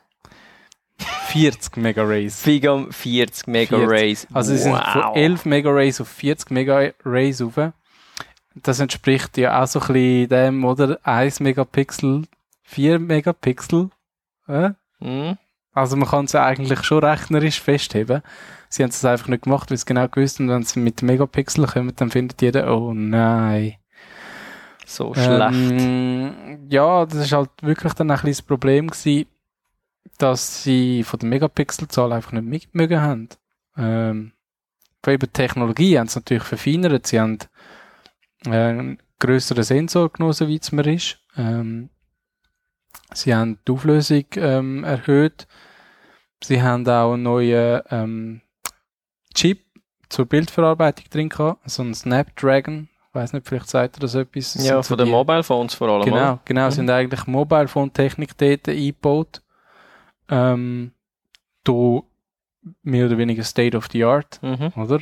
[0.98, 2.42] 40 Megarays.
[2.42, 3.90] Figam 40 Mega 40.
[3.90, 4.28] Rays.
[4.34, 7.74] Also sie sind von 11 Megarays auf 40 Megarays rauf.
[8.56, 11.00] Das entspricht ja auch so ein bisschen dem, oder?
[11.04, 12.24] 1 Megapixel,
[12.64, 13.90] 4 Megapixel.
[14.48, 14.72] Äh?
[15.00, 15.38] Hm?
[15.74, 18.22] Also man kann es ja eigentlich schon rechnerisch festheben.
[18.70, 21.66] Sie haben es einfach nicht gemacht, weil sie genau gewusst haben, wenn sie mit Megapixel
[21.66, 23.76] kommen, dann findet jeder, oh nein.
[24.86, 25.54] So schlecht.
[25.54, 29.28] Ähm, ja, das ist halt wirklich dann ein das Problem gewesen,
[30.18, 33.30] dass sie von der Megapixelzahl einfach nicht mitmögen haben.
[33.78, 34.34] Ähm,
[35.04, 37.08] von eben Technologie haben sie natürlich verfeinert.
[37.08, 37.40] Sie haben
[38.46, 41.20] äh, einen grösseren Sensor genommen, so wie es mir ist.
[41.38, 41.90] Ähm,
[43.14, 45.48] sie haben die Auflösung ähm, erhöht.
[46.44, 48.42] Sie haben auch einen neuen ähm,
[49.34, 49.62] Chip
[50.10, 52.90] zur Bildverarbeitung drin gehabt, so ein Snapdragon.
[53.10, 54.54] Ich weiß nicht, vielleicht sagt ihr das etwas.
[54.54, 56.06] Das ja, sind so von den Mobile Phones vor allem.
[56.06, 56.66] Genau, genau.
[56.68, 56.72] Mhm.
[56.72, 59.42] sind eigentlich Mobile Phone Technik dort eingebaut.
[60.30, 60.92] Ähm,
[61.64, 62.00] da
[62.82, 64.72] mehr oder weniger State of the Art, Mhm.
[64.76, 65.02] oder?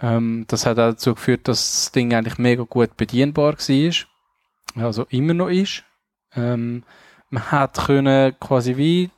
[0.00, 4.84] Ähm, das hat auch dazu geführt, dass das Ding eigentlich mega gut bedienbar war.
[4.84, 5.84] Also immer noch ist.
[6.36, 6.82] Ähm,
[7.30, 9.10] man hat können quasi wie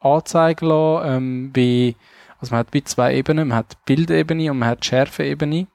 [0.00, 1.96] anzeigen lassen, ähm, wie,
[2.40, 3.48] also man hat wie zwei Ebenen.
[3.48, 5.66] Man hat Bildebene und man hat Schärfeebene.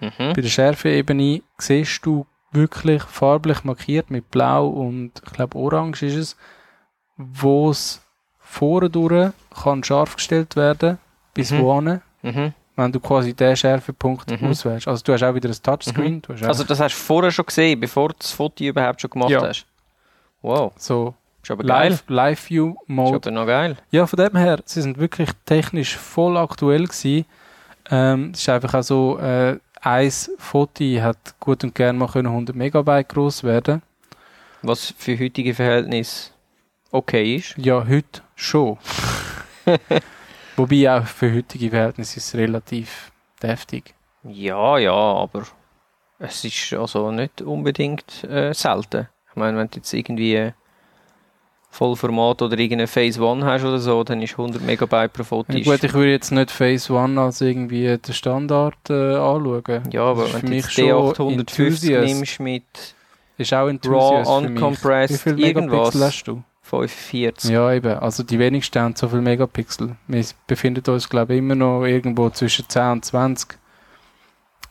[0.00, 0.10] Mhm.
[0.18, 6.14] Bei der Schärfeebene siehst du wirklich farblich markiert mit Blau und ich glaube Orange ist
[6.16, 6.36] es,
[7.16, 8.00] wo es
[8.38, 9.32] vorne durch
[9.62, 10.98] kann scharf gestellt werden
[11.34, 11.58] bis Mhm.
[11.60, 12.52] wohin, Mhm.
[12.76, 14.48] wenn du quasi den Schärfepunkt Mhm.
[14.50, 14.86] auswählst.
[14.88, 17.80] Also du hast auch wieder ein Touchscreen, auch Also das hast du vorher schon gesehen,
[17.80, 19.42] bevor du das Foto überhaupt schon gemacht Ja.
[19.42, 19.66] hast.
[20.46, 21.90] Wow, so ist aber geil.
[21.90, 23.16] Live, Live View Ist Mode.
[23.16, 23.76] aber noch geil.
[23.90, 27.26] Ja, von dem her, sie sind wirklich technisch voll aktuell gewesen.
[27.90, 32.28] Ähm, es ist einfach auch so, äh, ein Foto hat gut und gern mal können
[32.28, 33.82] 100 Megabyte groß werden.
[34.62, 36.30] Was für heutige Verhältnisse
[36.92, 37.58] okay ist.
[37.58, 38.78] Ja, heute schon.
[40.56, 43.10] Wobei auch für heutige Verhältnisse ist es relativ
[43.42, 43.94] deftig.
[44.22, 45.42] Ja, ja, aber
[46.20, 49.08] es ist also nicht unbedingt äh, selten.
[49.36, 50.54] Ich meine, wenn du jetzt irgendwie
[51.68, 55.52] Vollformat oder irgendeine Phase One hast oder so, dann ist 100 Megabyte pro Foto.
[55.52, 59.82] Ja, gut, ich würde jetzt nicht Phase One als irgendwie den Standard äh, anschauen.
[59.92, 62.14] ja, aber das wenn du jetzt schon D850 Enthusiast.
[62.14, 62.94] nimmst mit
[63.36, 64.50] Ist auch Raw Enthusiast für mich.
[64.52, 65.94] uncompressed Wie viel irgendwas.
[65.94, 66.42] Megapixel hast du?
[66.62, 67.50] 45.
[67.50, 67.98] Ja, eben.
[67.98, 69.96] Also die wenigsten haben so viel Megapixel.
[70.08, 73.58] Wir befinden uns, glaube ich, immer noch irgendwo zwischen 10 und 20.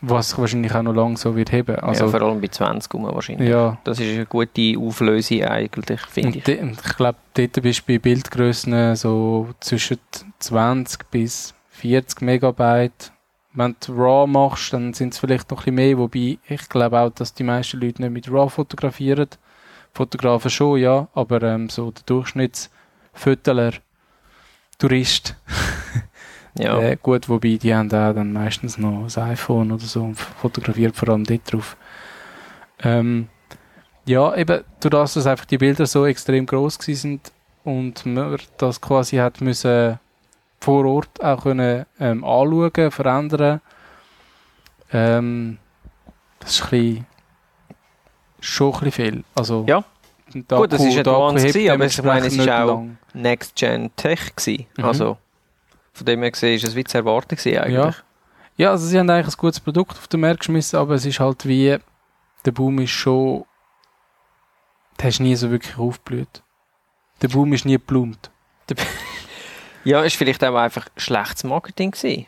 [0.10, 1.76] Was wahrscheinlich auch noch lange so wird heben.
[1.76, 3.50] ja, Also, vor allem bei 20 rum wahrscheinlich.
[3.50, 3.78] ja.
[3.84, 6.62] Das ist eine gute Auflösung eigentlich, finde ich.
[6.62, 10.00] und ich glaube, dort bist du bei Bildgrössen so zwischen
[10.40, 13.12] 20 bis 40 Megabyte.
[13.54, 17.00] Wenn du RAW machst, dann sind es vielleicht noch ein bisschen mehr, wobei ich glaube
[17.00, 19.30] auch, dass die meisten Leute nicht mit RAW fotografieren.
[19.94, 23.72] Fotografen schon, ja, aber ähm, so der Durchschnittsfotoler,
[24.78, 25.36] Tourist,
[26.58, 26.80] Ja.
[26.80, 30.96] äh, gut, wobei die haben auch dann meistens noch das iPhone oder so und fotografiert
[30.96, 31.76] vor allem dort drauf.
[32.82, 33.28] Ähm,
[34.06, 37.32] ja, eben, durch das, dass einfach die Bilder so extrem groß gewesen sind
[37.64, 40.00] und man das quasi hat müssen
[40.60, 43.62] vor Ort auch können ähm, anschauen, verändern.
[44.94, 45.58] Ähm,
[46.40, 47.06] das ist ein bisschen,
[48.40, 49.24] schon ein bisschen viel.
[49.36, 49.84] Also, Ja.
[50.48, 52.84] Gut, das ist advanced gewesen, aber ich meine, es dementsprechend auch-.
[53.14, 54.66] Next-Gen-Tech gewesen.
[54.78, 54.86] Mhm.
[54.86, 55.18] Also,
[55.96, 57.96] von dem her gesehen, ist es wie zu erwarten gewesen eigentlich.
[57.96, 58.04] Ja.
[58.58, 61.20] Ja, also sie haben eigentlich ein gutes Produkt auf den Markt geschmissen, aber es ist
[61.20, 61.78] halt wie,
[62.46, 63.46] der Boom ist schon,
[65.00, 66.42] der ist nie so wirklich aufgeblüht.
[67.22, 68.30] Der Boom ist nie geblumt.
[69.86, 72.26] Ja, ist vielleicht auch einfach schlechtes Marketing gewesen.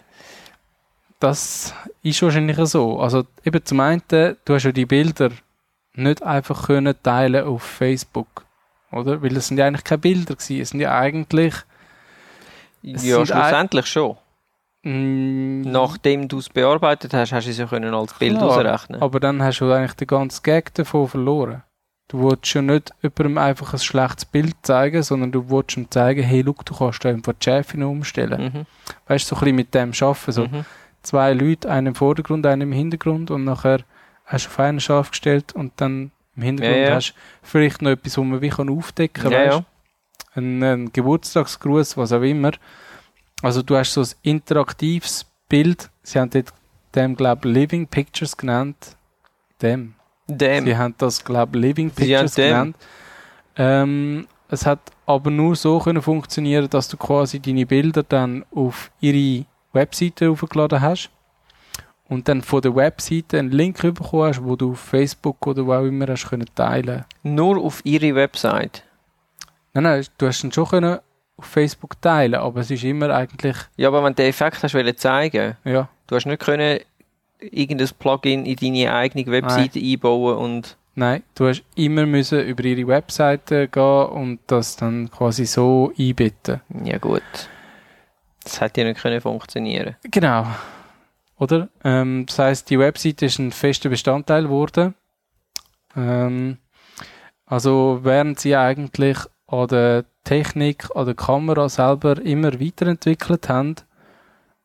[1.19, 2.99] Das ist wahrscheinlich so.
[2.99, 5.31] Also eben zum einen, du hast ja die Bilder
[5.93, 8.45] nicht einfach können teilen auf Facebook,
[8.91, 9.23] oder?
[9.23, 11.55] Weil es sind ja eigentlich keine Bilder gewesen, es sind ja eigentlich
[12.83, 14.17] Es ja, schlussendlich schon.
[14.83, 19.01] mh, Nachdem du es bearbeitet hast, hast du es ja können als Bild Klar, ausrechnen.
[19.01, 21.63] Aber dann hast du eigentlich den ganzen Gag davon verloren.
[22.09, 26.23] Du willst schon nicht jemandem einfach ein schlechtes Bild zeigen, sondern du willst ihm zeigen,
[26.23, 28.41] hey, look, du kannst da einfach die noch umstellen.
[28.53, 28.65] Mhm.
[29.07, 30.31] Weißt du, so ein bisschen mit dem arbeiten.
[30.31, 30.65] So, Mhm.
[31.03, 33.79] zwei Leute, einen im Vordergrund, einen im Hintergrund und nachher
[34.25, 36.95] hast du auf einen scharf gestellt und dann im Hintergrund Ja, ja.
[36.95, 39.57] hast du vielleicht noch etwas, wo man wie kann aufdecken Ja, weißt?
[39.57, 39.65] ja.
[40.37, 42.51] Ein, ein Geburtstagsgruß, was auch immer.
[43.41, 45.89] Also du hast so ein interaktives Bild.
[46.03, 46.53] Sie haben dort
[46.95, 48.95] dem, glaube Living Pictures genannt.
[49.61, 49.95] Dem.
[50.27, 50.65] Dem.
[50.65, 52.75] Sie haben das, glaube Living Sie haben Pictures genannt.
[53.55, 58.91] Ähm, es hat aber nur so können funktionieren, dass du quasi deine Bilder dann auf
[59.01, 61.09] ihre Webseite hochgeladen hast
[62.07, 65.73] und dann von der Webseite einen Link bekommen hast, wo du auf Facebook oder wo
[65.73, 67.05] auch immer hast können teilen.
[67.23, 68.83] Nur auf ihre Website.
[69.77, 70.97] Nein, nein, du hast ihn schon können
[71.37, 74.73] auf Facebook teilen, aber es ist immer eigentlich, Ja, aber wenn du den Effekt hast
[74.73, 76.79] wollen zeigen, ja, du hast nicht können
[77.39, 82.87] irgendein Plugin in deine eigene Webseite einbauen und nein, du hast immer müssen über ihre
[82.87, 86.61] Webseite gehen und das dann quasi so einbetten.
[86.83, 87.21] ja gut.
[88.43, 89.95] Das hätte ja nicht können funktionieren.
[90.09, 90.47] Genau.
[91.37, 91.69] Oder?
[91.83, 94.95] Ähm, das heißt, die Webseite ist ein fester Bestandteil geworden.
[95.95, 96.57] Ähm,
[97.45, 103.75] also während sie eigentlich an der Technik, an der Kamera selber immer weiterentwickelt haben,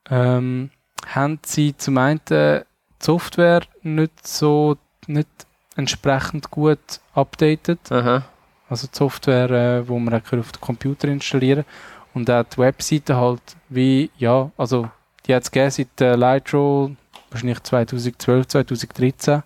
[0.09, 0.71] ähm,
[1.07, 2.61] haben sie zum einen die
[2.99, 5.29] Software nicht so, nicht
[5.75, 7.91] entsprechend gut updated.
[7.91, 8.23] Aha.
[8.69, 11.65] Also die Software, äh, wo man auch auf den Computer installieren
[12.13, 14.89] Und auch die Webseite halt wie, ja, also
[15.25, 16.95] die hat es gegeben seit äh, Lightroll,
[17.29, 19.43] wahrscheinlich 2012, 2013.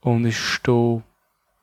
[0.00, 1.02] Und ist da,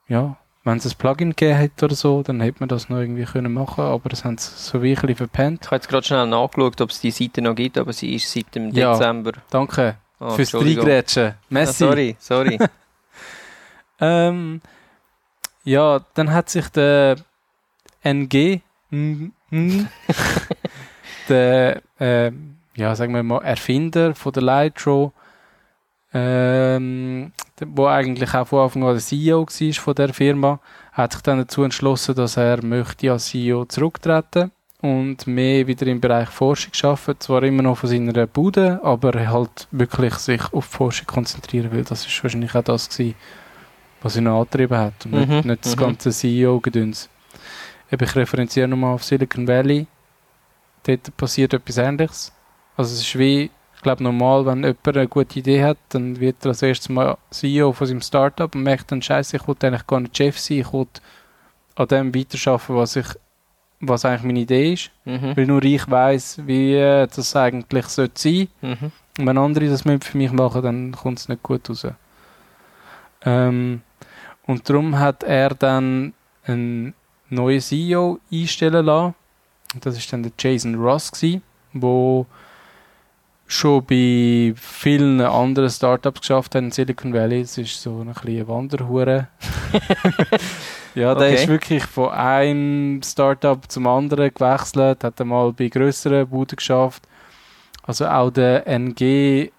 [0.07, 3.23] ja, wenn es ein Plugin gegeben hätte oder so, dann hätte man das noch irgendwie
[3.25, 5.61] können machen aber das haben sie so wie ein bisschen verpennt.
[5.63, 8.31] Ich habe jetzt gerade schnell nachgeschaut, ob es die Seite noch gibt, aber sie ist
[8.31, 8.93] seit dem Ja.
[8.93, 9.31] Dezember.
[9.49, 10.83] Danke Ah, fürs Entschuldigung.
[10.85, 11.27] Reingrätschen.
[11.29, 11.73] Ah, Messi.
[11.85, 12.59] sorry, sorry.
[14.03, 14.61] Ähm,
[15.63, 17.17] ja, dann hat sich der
[18.01, 18.61] NG,
[21.29, 22.31] der, äh,
[22.75, 25.13] ja, sagen wir mal, Erfinder von der Lightro,
[26.13, 30.59] ähm, der- wo eigentlich auch von Anfang an der CEO war von der Firma,
[30.93, 36.01] hat sich dann dazu entschlossen, dass er möchte als CEO zurücktreten und mehr wieder im
[36.01, 41.07] Bereich Forschung arbeiten, zwar immer noch von seiner Bude, aber halt wirklich sich auf Forschung
[41.07, 41.83] konzentrieren will.
[41.83, 43.15] Das ist wahrscheinlich auch das gewesen,
[44.01, 45.79] was ihn angetrieben hat und nicht, Mhm, nicht das mhm.
[45.79, 47.07] ganze CEO-Gedöns.
[47.91, 49.85] Eben, Ich referenziere nochmal auf Silicon Valley.
[50.83, 52.31] Dort passiert etwas Ähnliches.
[52.75, 56.45] Also es ist wie, ich glaube normal, wenn jemand eine gute Idee hat, dann wird
[56.45, 59.87] er als erstes mal CEO von seinem Startup und merkt dann, scheiße, ich wollte eigentlich
[59.87, 61.01] gar nicht Chef sein, ich wollte
[61.73, 63.07] an dem weiterarbeiten, was ich
[63.79, 65.35] was eigentlich meine Idee ist, mhm.
[65.35, 68.47] weil nur ich weiß, wie äh, das eigentlich sollte sein.
[68.61, 68.91] Mhm.
[69.17, 71.87] Und wenn andere das mit für mich machen, dann kommt es nicht gut raus.
[73.25, 73.81] Ähm,
[74.45, 76.13] und darum hat er dann
[76.45, 76.93] einen
[77.29, 79.15] neuen CEO einstellen lassen.
[79.73, 81.11] Und Das ist dann der Jason Ross
[81.73, 82.27] wo
[83.51, 87.41] schon bei vielen anderen Startups geschafft hat in Silicon Valley.
[87.41, 89.27] Es ist so ein bisschen Wanderhure.
[90.95, 91.35] ja, der Okay.
[91.35, 97.03] ist wirklich von einem Startup zum anderen gewechselt, hat einmal bei größeren Buden geschafft.
[97.83, 99.51] Also auch der NG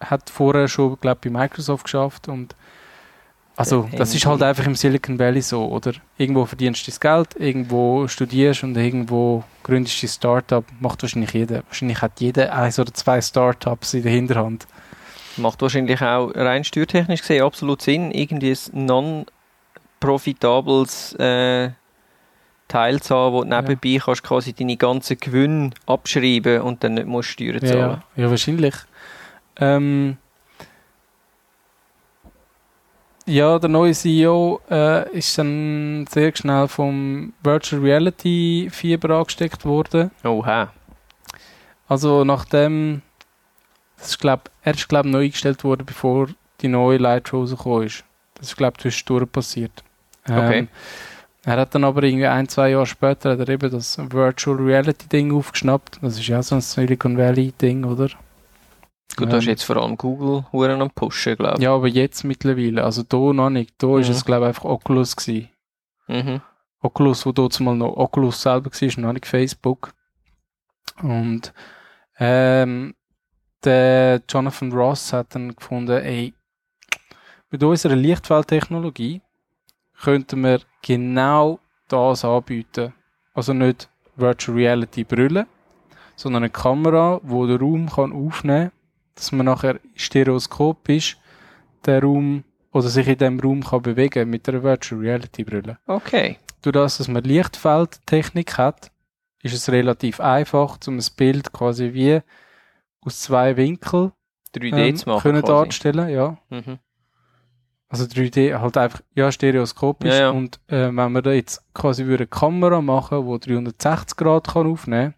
[0.00, 2.54] hat vorher schon, glaube ich, bei Microsoft geschafft und
[3.56, 5.92] also das ist halt einfach im Silicon Valley so, oder?
[6.16, 10.64] Irgendwo verdienst du das Geld, irgendwo studierst und irgendwo gründest du ein Startup.
[10.80, 11.62] Macht wahrscheinlich jeder.
[11.68, 14.66] Wahrscheinlich hat jeder eins oder zwei Startups in der Hinterhand.
[15.36, 18.86] Macht wahrscheinlich auch rein steuertechnisch gesehen absolut Sinn, irgendwie ein
[20.00, 21.70] non-profitables äh,
[22.68, 23.62] Teil zu haben, wo du Ja.
[23.62, 28.02] nebenbei kannst quasi deine ganzen Gewinne abschreiben und dann nicht musst Steuern Ja, zahlen.
[28.16, 28.74] ja, ja, wahrscheinlich.
[29.58, 30.16] Ähm,
[33.26, 40.10] ja, der neue CEO äh, ist dann sehr schnell vom Virtual Reality Fieber angesteckt worden.
[40.24, 40.72] Oha.
[41.88, 43.02] Also nachdem,
[43.98, 46.28] das ist, glaub, er ist glaube neu eingestellt worden, bevor
[46.60, 48.04] die neue Light rausgekommen ist.
[48.34, 49.84] Das ist glaube zwischendurch passiert.
[50.28, 50.68] Ähm, Okay.
[51.44, 55.08] Er hat dann aber irgendwie ein, zwei Jahre später hat er eben das Virtual Reality
[55.08, 55.98] Ding aufgeschnappt.
[56.02, 58.10] Das ist ja so ein Silicon Valley Ding, oder?
[59.20, 61.62] Gut, du hast Ähm, jetzt vor allem Google Huren am Pushen, glaube ich.
[61.62, 62.84] Ja, aber jetzt mittlerweile.
[62.84, 63.74] Also da noch nicht.
[63.78, 64.12] Da ist Mhm.
[64.14, 65.48] es glaube ich einfach Oculus gewesen.
[66.08, 66.40] Mhm.
[66.82, 69.92] Oculus, wo dort mal noch Oculus selber war, noch nicht Facebook.
[71.02, 71.52] Und
[72.18, 72.94] ähm,
[73.64, 76.34] der Jonathan Ross hat dann gefunden, ey,
[77.50, 79.20] mit unserer Lichtfeldtechnologie
[80.00, 81.58] könnten wir genau
[81.88, 82.94] das anbieten.
[83.34, 85.46] Also nicht Virtual Reality brüllen,
[86.16, 88.79] sondern eine Kamera, wo den Raum kann aufnehmen kann,
[89.14, 91.18] dass man nachher stereoskopisch
[91.86, 96.38] den Raum oder sich in dem Raum kann bewegen mit einer Virtual Reality Brille Okay.
[96.62, 98.92] durch das, dass man Lichtfeldtechnik hat,
[99.42, 102.20] ist es relativ einfach, um ein Bild quasi wie
[103.00, 104.12] aus zwei Winkeln
[104.54, 105.22] 3D ähm, zu machen.
[105.22, 105.52] können quasi.
[105.52, 106.36] darstellen, ja.
[106.50, 106.78] Mhm.
[107.88, 110.12] Also 3D halt einfach, ja, stereoskopisch.
[110.12, 110.30] Ja, ja.
[110.30, 114.70] Und äh, wenn wir da jetzt quasi würde eine Kamera machen, die 360 Grad kann
[114.70, 115.14] aufnehmen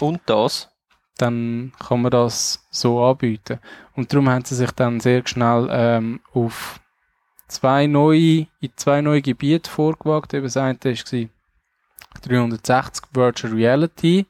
[0.00, 0.71] Und das?
[1.18, 3.60] Dann kann man das so anbieten.
[3.94, 6.80] Und darum haben sie sich dann sehr schnell ähm, auf
[7.48, 10.34] zwei neue, in zwei neue Gebiete vorgewagt.
[10.34, 11.28] Eben das eine war
[12.22, 14.26] 360 Virtual Reality,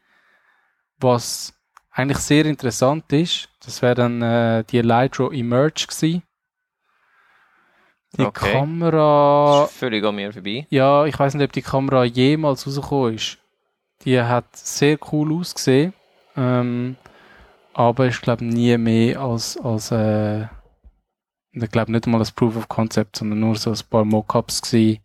[0.98, 1.54] was
[1.90, 3.48] eigentlich sehr interessant ist.
[3.64, 6.22] Das wäre dann äh, die Lightro Emerge gewesen.
[8.16, 8.52] Die Okay.
[8.52, 10.66] Kamera, ist völlig an mir vorbei.
[10.68, 13.38] ja, ich weiß nicht, ob die Kamera jemals rausgekommen ist.
[14.04, 15.94] Die hat sehr cool ausgesehen,
[16.36, 16.96] ähm,
[17.74, 20.42] aber ich glaube nie mehr als als äh,
[21.52, 25.00] ich glaube nicht mal als Proof of Concept, sondern nur so ein paar Mockups gewesen.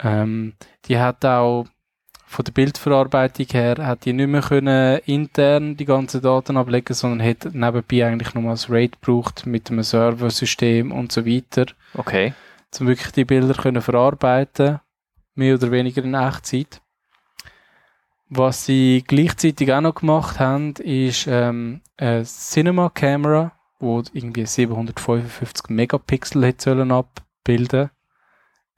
[0.00, 0.54] Ähm,
[0.86, 1.66] die hat auch
[2.28, 7.26] von der Bildverarbeitung her hat die nicht mehr können intern die ganzen Daten ablegen, sondern
[7.26, 12.34] hat nebenbei eigentlich nochmal das RAID gebraucht mit einem Serversystem und so weiter Okay.
[12.78, 14.78] um wirklich die Bilder können verarbeiten,
[15.34, 16.82] mehr oder weniger in Echtzeit.
[18.30, 25.70] Was sie gleichzeitig auch noch gemacht haben, ist ähm, eine Cinema Camera, wo irgendwie 755
[25.70, 27.90] Megapixel hätte sollen abbilden.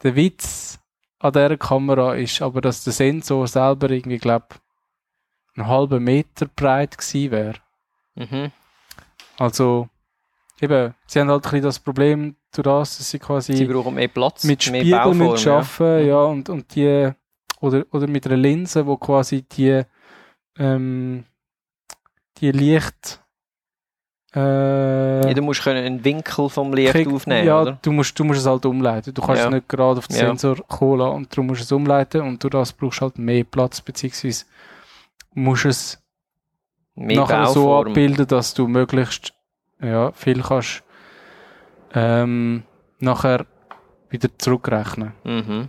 [0.03, 0.79] Der Witz
[1.19, 4.61] an dieser Kamera ist aber, dass der Sensor selber irgendwie, glaub,
[5.57, 7.59] einen halben Meter breit gewesen wäre.
[8.15, 8.53] Mhm.
[9.37, 9.89] Also,
[10.61, 13.95] eben, sie haben halt ein bisschen das Problem durch das, dass sie quasi Sie brauchen
[13.95, 17.13] mehr Platz, mit Spiegeln müssen arbeiten, ja, und, und die,
[17.61, 19.83] oder, oder mit einer Linse, wo quasi die,
[20.59, 21.25] ähm,
[22.39, 23.21] die Licht,
[24.35, 27.79] äh, Ja, du musst können einen Winkel vom Licht krieg- aufnehmen, ja, oder?
[27.83, 29.13] du musst, du musst es halt umleiten.
[29.13, 29.49] Du kannst Ja.
[29.49, 30.27] es nicht gerade auf den Ja.
[30.27, 33.45] Sensor kommen und darum musst du es umleiten und durch das brauchst du halt mehr
[33.45, 34.45] Platz, beziehungsweise
[35.35, 36.03] musst es
[36.95, 37.89] Mehr nachher so Bauform.
[37.89, 39.33] abbilden, dass du möglichst
[39.83, 40.83] ja, viel kannst
[41.95, 42.63] ähm,
[43.01, 43.47] nachher
[44.11, 45.13] wieder zurückrechnen.
[45.25, 45.69] Mhm.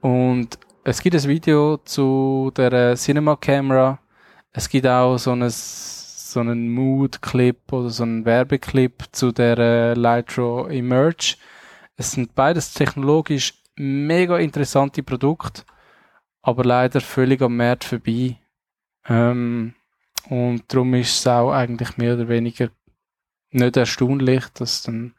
[0.00, 3.98] Und es gibt ein Video zu der Cinema Camera.
[4.52, 10.68] Es gibt auch so einen so einen Mood-Clip oder so einen Werbeclip zu der Lightro
[10.68, 11.36] Emerge.
[11.96, 15.62] Es sind beides technologisch mega interessante Produkte,
[16.42, 18.36] aber leider völlig am Markt vorbei.
[19.08, 19.74] Ähm,
[20.28, 22.68] und darum ist es auch eigentlich mehr oder weniger
[23.50, 25.14] nicht erstaunlich, dass dann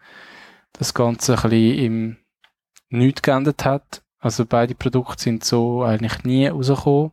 [0.74, 2.18] das Ganze ein bisschen im
[2.90, 4.05] Nichts geändert hat.
[4.26, 7.12] Also beide Produkte sind so eigentlich nie rausgekommen.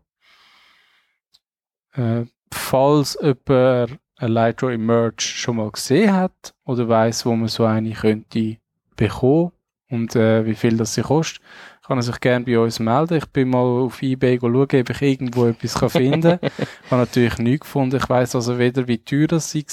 [1.93, 7.67] Äh, falls jemand eine Lightro Emerge schon mal gesehen hat oder weiß, wo man so
[7.67, 8.57] eine könnte
[8.97, 9.53] bekommen
[9.91, 11.43] und äh, wie viel das sie kostet,
[11.87, 13.19] kann er sich gerne bei uns melden.
[13.19, 16.51] Ich bin mal auf Ebay schauen, ob ich irgendwo etwas kann finden kann.
[16.87, 17.97] Ich habe natürlich nichts gefunden.
[17.97, 19.67] Ich weiß also weder, wie teuer das sie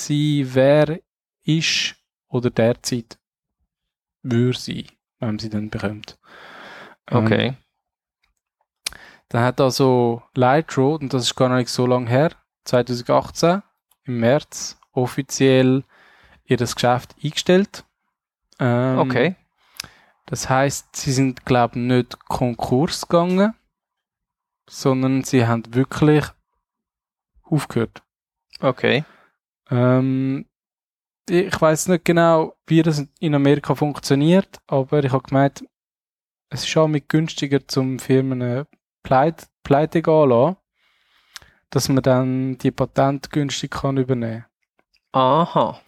[0.45, 0.99] war, wer
[1.45, 1.95] ist
[2.27, 3.17] oder derzeit
[4.23, 4.87] würde sein,
[5.19, 6.18] wenn man sie dann bekommt.
[7.09, 7.53] Ähm, Okay.
[9.29, 12.31] dann hat also Lightro, und das ist gar nicht so lange her,
[12.65, 13.61] 2018,
[14.03, 15.83] im März, offiziell
[16.45, 17.83] ihr das Geschäft eingestellt.
[18.59, 19.35] Ähm, Okay.
[20.25, 23.55] Das heißt, sie sind, glaube ich, nicht Konkurs gegangen,
[24.69, 26.23] sondern sie haben wirklich
[27.43, 28.03] aufgehört.
[28.59, 29.03] Okay.
[29.71, 30.45] Ähm,
[31.27, 35.63] ich weiß nicht genau, wie das in Amerika funktioniert, aber ich habe gemeint,
[36.49, 38.65] es ist auch mit günstiger zum Firmen
[39.03, 40.57] Pleite, Pleite gehen lassen,
[41.69, 44.45] dass man dann die Patent günstig kann übernehmen.
[45.11, 45.79] Aha.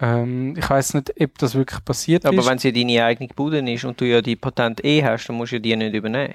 [0.00, 2.46] Ähm, ich weiß nicht, ob das wirklich passiert Aber ist.
[2.46, 5.36] wenn es ja deine eigene Bude ist und du ja die Patent eh hast, dann
[5.36, 6.34] musst du ja die nicht übernehmen.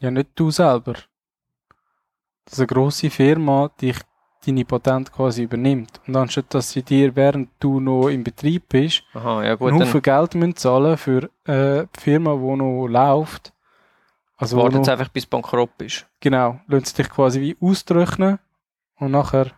[0.00, 0.94] Ja, nicht du selber.
[2.44, 3.94] Das ist eine grosse Firma, die
[4.44, 6.00] deine Patent quasi übernimmt.
[6.06, 9.82] Und anstatt, dass sie dir, während du noch im Betrieb bist, Aha, ja gut, einen
[9.82, 13.52] Haufen Geld müssen zahlen für äh, die Firma, die noch läuft.
[14.36, 16.06] Also wartet es noch, einfach, bis bankrott bist.
[16.20, 18.38] genau, lassen sie dich quasi wie austrocknen
[18.96, 19.52] und nachher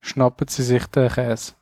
[0.00, 1.52] schnappen sie sich den Käse.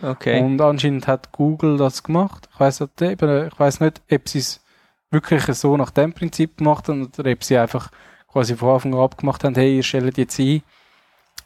[0.00, 0.40] Okay.
[0.40, 2.48] Und anscheinend hat Google das gemacht.
[2.54, 4.64] Ich weiß nicht, ob sie es
[5.10, 7.90] wirklich so nach dem Prinzip gemacht haben oder ob sie einfach
[8.28, 10.62] quasi von Anfang an abgemacht haben, hey, ihr stellt jetzt ein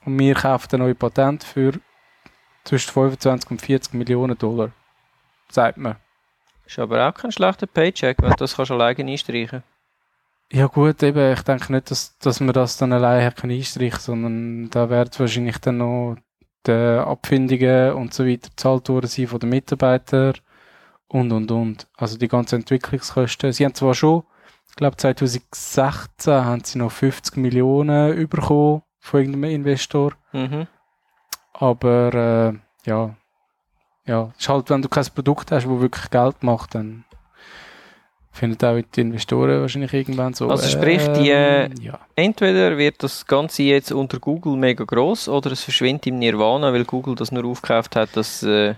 [0.05, 1.73] und wir kaufen ein neues Patent für
[2.65, 4.71] zwischen 25 und 40 Millionen Dollar.
[5.51, 5.97] Sagt man.
[6.67, 9.63] Ist aber auch kein schlechter Paycheck, wenn du das kannst alleine einstreichen
[10.51, 14.71] Ja gut, eben, ich denke nicht, dass, dass man das dann alleine kann einstreichen sondern
[14.71, 16.17] da werden wahrscheinlich dann noch
[16.67, 20.35] die Abfindungen und so weiter gezahlt worden sein von den Mitarbeitern
[21.09, 21.87] und, und, und.
[21.97, 23.53] Also die ganzen Entwicklungskosten.
[23.53, 24.23] Sie haben zwar schon,
[24.71, 30.67] ich glaube 2016 haben sie noch 50 Millionen bekommen von irgendeinem Investor, Mhm.
[31.53, 33.15] Aber äh, ja,
[34.07, 37.05] ja, ist halt, wenn du kein Produkt hast, wo wirklich Geld macht, dann
[38.33, 40.49] finden auch die Investoren wahrscheinlich irgendwann so.
[40.49, 42.01] Also sprich, die, äh, ja.
[42.17, 46.85] Entweder wird das Ganze jetzt unter Google mega groß oder es verschwindet im Nirvana, weil
[46.85, 48.75] Google das nur aufgekauft hat, dass äh,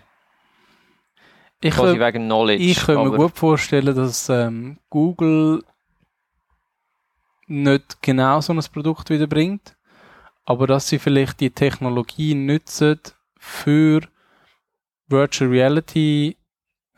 [1.62, 2.62] Ich, quasi wegen Knowledge.
[2.62, 5.62] ich könnte mir gut vorstellen, dass ähm, Google
[7.46, 9.75] nicht genau so ein Produkt wieder bringt,
[10.46, 13.00] aber dass sie vielleicht die Technologie nutzen
[13.38, 14.00] für
[15.08, 16.36] Virtual Reality,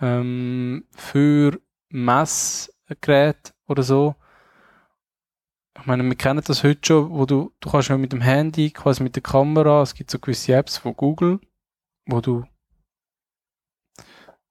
[0.01, 4.15] ähm, für Messgeräte oder so.
[5.79, 8.71] Ich meine, wir kennen das heute schon, wo du, du kannst ja mit dem Handy,
[8.71, 11.41] quasi mit der Kamera, es gibt so gewisse Apps von Google,
[12.07, 12.45] wo du,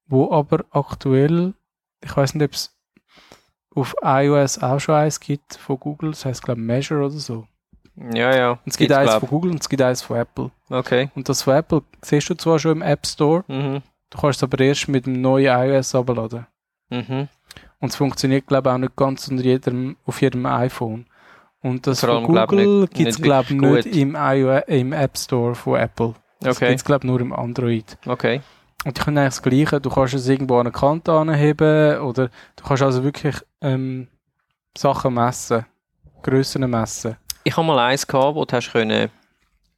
[0.07, 1.53] wo aber aktuell,
[2.03, 2.73] ich weiß nicht, ob es
[3.75, 7.47] auf iOS auch schon eins gibt von Google, das heißt, glaube Measure oder so.
[8.13, 8.51] Ja, ja.
[8.51, 10.51] Und es gibt eins von Google und es gibt eins von Apple.
[10.69, 11.09] Okay.
[11.15, 13.81] Und das von Apple siehst du zwar schon im App Store, Mhm.
[14.11, 16.45] du kannst es aber erst mit dem neuen iOS abladen.
[16.89, 17.27] Mhm.
[17.79, 21.05] Und es funktioniert, glaube ich, auch nicht ganz unter jedem, auf jedem iPhone.
[21.61, 25.75] Und das von Google gibt es, glaube ich, nicht im, iOS, im App Store von
[25.79, 26.13] Apple.
[26.39, 26.67] Das Okay.
[26.69, 27.97] gibt es, glaube ich, nur im Android.
[28.05, 28.41] Okay.
[28.85, 29.81] Und ich finde eigentlich das Gleiche.
[29.81, 34.07] Du kannst es irgendwo an eine Kante anheben oder du kannst also wirklich ähm,
[34.77, 35.65] Sachen messen.
[36.21, 37.17] Grössen messen.
[37.47, 39.09] Ich habe mal eins gehabt, wo du hast können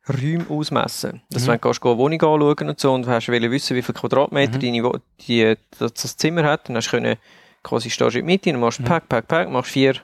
[0.07, 1.21] Räume ausmessen.
[1.29, 1.51] Das Mhm.
[1.51, 4.59] wenn du eine Wohnung anschauen und so und hast wollen wissen, wie viel Quadratmeter Mhm.
[4.81, 7.17] deine die, das, das Zimmer hat, dann hast du können,
[7.61, 8.85] quasi stehst du in der Mitte, dann machst Mhm.
[8.85, 9.95] Pack, Pack, Pack, machst vier,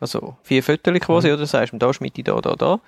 [0.00, 1.34] also vier Fotos quasi, Mhm.
[1.34, 2.80] oder sagst du, da ist Mitte, da, da, da.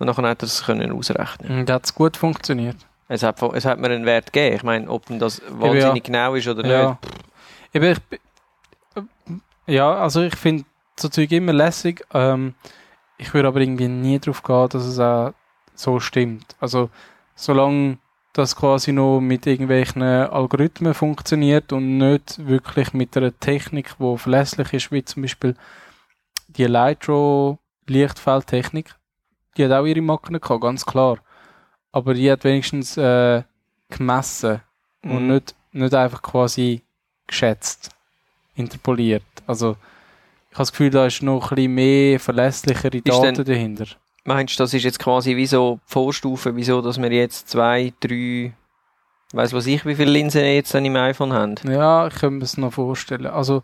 [0.00, 1.60] Und dann hat er das können ausrechnen.
[1.60, 2.76] Und hat es gut funktioniert.
[3.06, 4.56] Es hat, es hat mir einen Wert gegeben.
[4.56, 6.88] Ich meine, ob denn das wahnsinnig genau ist oder Ja.
[6.88, 6.98] nicht.
[7.74, 7.96] Eben,
[8.96, 9.02] ich,
[9.66, 10.64] ja, also ich finde
[10.98, 12.04] so Zeug immer lässig.
[12.12, 12.54] Ähm,
[13.22, 15.32] ich würde aber irgendwie nie darauf gehen, dass es auch
[15.74, 16.56] so stimmt.
[16.60, 16.90] Also
[17.34, 17.98] solange
[18.32, 24.72] das quasi noch mit irgendwelchen Algorithmen funktioniert und nicht wirklich mit einer Technik, die verlässlich
[24.72, 25.54] ist, wie zum Beispiel
[26.48, 28.94] die Lightro Lichtfeldtechnik,
[29.56, 31.18] die hat auch ihre Macken gehabt, ganz klar.
[31.92, 33.42] Aber die hat wenigstens äh,
[33.90, 34.60] gemessen
[35.02, 35.32] und Mhm.
[35.34, 36.82] nicht, nicht einfach quasi
[37.26, 37.90] geschätzt,
[38.54, 39.24] interpoliert.
[39.46, 39.76] Also
[40.52, 43.86] ich habe das Gefühl, da ist noch ein bisschen mehr verlässlichere Daten denn- dahinter.
[44.24, 47.92] Meinst du, das ist jetzt quasi wie so die Vorstufe, wieso, dass wir jetzt zwei,
[47.98, 48.52] drei,
[49.32, 51.56] weiss was ich, wie viele Linsen jetzt dann im iPhone haben?
[51.68, 53.26] Ja, ich kann mir es noch vorstellen.
[53.26, 53.62] Also,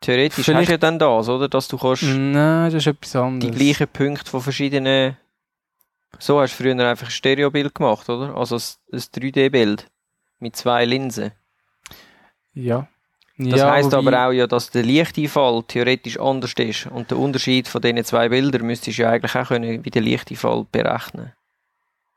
[0.00, 1.48] Theoretisch Vielleicht- hast du ja dann das, oder?
[1.48, 3.56] Dass du kannst nein, das ist etwas die anderes.
[3.56, 5.16] gleichen Punkte von verschiedenen.
[6.18, 8.36] So hast du früher einfach ein Stereobild gemacht, oder?
[8.36, 8.62] Also ein,
[8.92, 9.90] ein 3D-Bild
[10.38, 11.32] mit zwei Linsen.
[12.52, 12.88] Ja.
[13.38, 16.86] Das ja, heisst wobei- aber auch ja, dass der Lichteinfall theoretisch anders ist.
[16.86, 20.00] Und der Unterschied von diesen zwei Bildern müsstest du ja eigentlich auch können, wie der
[20.02, 21.32] Lichteinfall berechnen.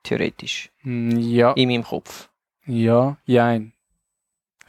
[0.04, 0.72] Theoretisch.
[0.84, 2.30] Mm, Ja, In meinem Kopf.
[2.66, 3.74] ja, jein.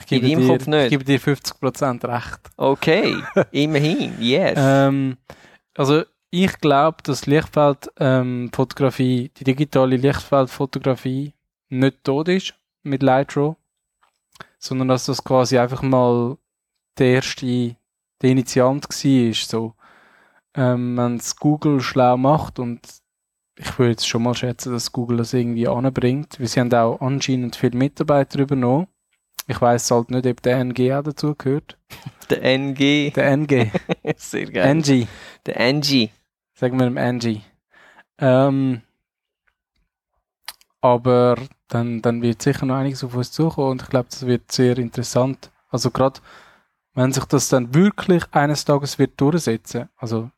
[0.01, 0.85] Ich gebe, deinem dir, Kopf nicht?
[0.85, 2.41] ich gebe dir 50% recht.
[2.57, 3.17] Okay,
[3.53, 4.55] immerhin, yes.
[4.59, 5.19] Ähm,
[5.77, 11.35] also ich glaube, dass Lichtfeldfotografie, ähm, die digitale Lichtfeldfotografie
[11.69, 13.57] nicht tot ist mit Lightroom,
[14.61, 16.37] sondern dass das quasi einfach mal
[16.99, 17.77] der erste,
[18.23, 19.35] der Initiant war.
[19.35, 19.75] So,
[20.55, 22.81] ähm, wenn es Google schlau macht und
[23.57, 27.01] ich würde jetzt schon mal schätzen, dass Google das irgendwie anbringt, weil sie haben auch
[27.01, 28.87] anscheinend viele Mitarbeiter übernommen.
[29.47, 31.77] Ich weiß halt nicht, ob der NG auch dazu gehört.
[32.31, 33.11] der NG.
[33.11, 33.71] Der NG.
[34.17, 34.77] Sehr geil.
[34.77, 35.07] NG.
[35.47, 36.11] Der NG.
[36.55, 37.43] Sagen wir dem Angie.
[38.19, 38.83] Ähm,
[40.81, 41.37] aber
[41.71, 44.77] dann, dann wird sicher noch einiges auf uns zukommen und ich glaube, das wird sehr
[44.77, 45.51] interessant.
[45.69, 46.21] Also gerade,
[46.95, 49.89] wenn sich das dann wirklich eines Tages wird durchsetzen.
[49.97, 50.31] Also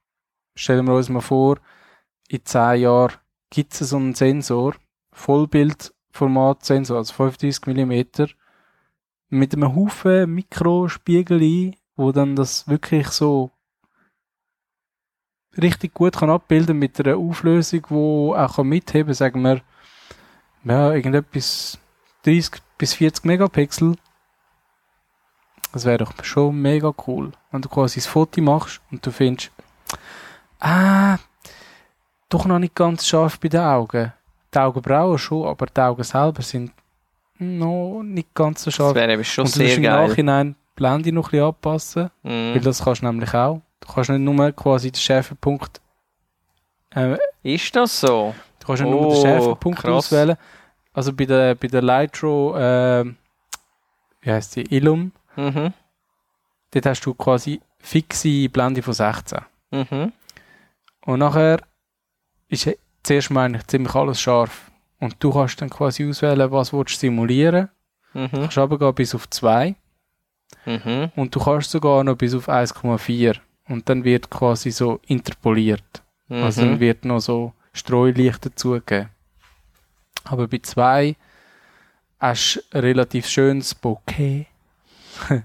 [0.55, 1.59] stellen wir uns mal vor,
[2.29, 3.15] in zehn Jahren
[3.51, 4.75] gibt es so einen Sensor,
[5.13, 8.33] Vollbildformatsensor, also 35 mm,
[9.31, 13.51] mit einem Haufen Mikrospiegel wo dann das wirklich so
[15.57, 19.63] richtig gut kann abbilden mit einer Auflösung, wo auch kann mitheben, sagen wir,
[20.65, 21.79] ja, irgendetwas
[22.25, 23.97] 30 bis 40 Megapixel.
[25.73, 29.51] Das wäre doch schon mega cool, wenn du quasi das Foto machst und du findest,
[30.61, 31.17] ah,
[32.29, 34.13] doch noch nicht ganz scharf bei den Augen.
[34.55, 36.73] Die Augenbrauen schon, aber die Augen selber sind
[37.39, 38.95] noch nicht ganz so Das scharf.
[38.95, 40.09] wäre eben schon und du musst sehr im geil.
[40.09, 42.11] Nachhinein die Blende noch ein bisschen anpassen.
[42.23, 42.63] Weil Mhm.
[42.63, 43.63] das kannst du nämlich auch.
[43.81, 45.81] Du kannst nicht nur quasi den Schärfepunkt,
[46.95, 48.35] äh, Ist das so?
[48.63, 49.91] Du kannst nur Oh, den Schärfepunkt krass.
[50.13, 50.37] auswählen.
[50.93, 53.05] Also bei der, bei der Lightro, äh,
[54.21, 55.73] wie heißt die, Illum, Mhm.
[56.71, 59.41] dort hast du quasi fixe Blende von 16.
[59.71, 60.13] Mhm.
[61.07, 61.61] Und nachher
[62.49, 62.69] ist
[63.03, 64.71] zuerst mal eigentlich ziemlich alles scharf.
[65.01, 67.69] Und du kannst dann quasi auswählen, was willst du simulieren.
[68.13, 68.29] Du Mhm.
[68.31, 69.75] kannst runtergehen bis auf 2
[70.67, 71.11] Mhm.
[71.17, 73.41] und du kannst sogar noch bis auf 1,4.
[73.69, 76.03] Und dann wird quasi so interpoliert.
[76.29, 76.43] Mhm.
[76.43, 79.09] Also dann wird noch so Streulicht dazugegeben.
[80.25, 81.17] Aber bei 2
[82.21, 84.47] hast du ein relativ schönes Bouquet.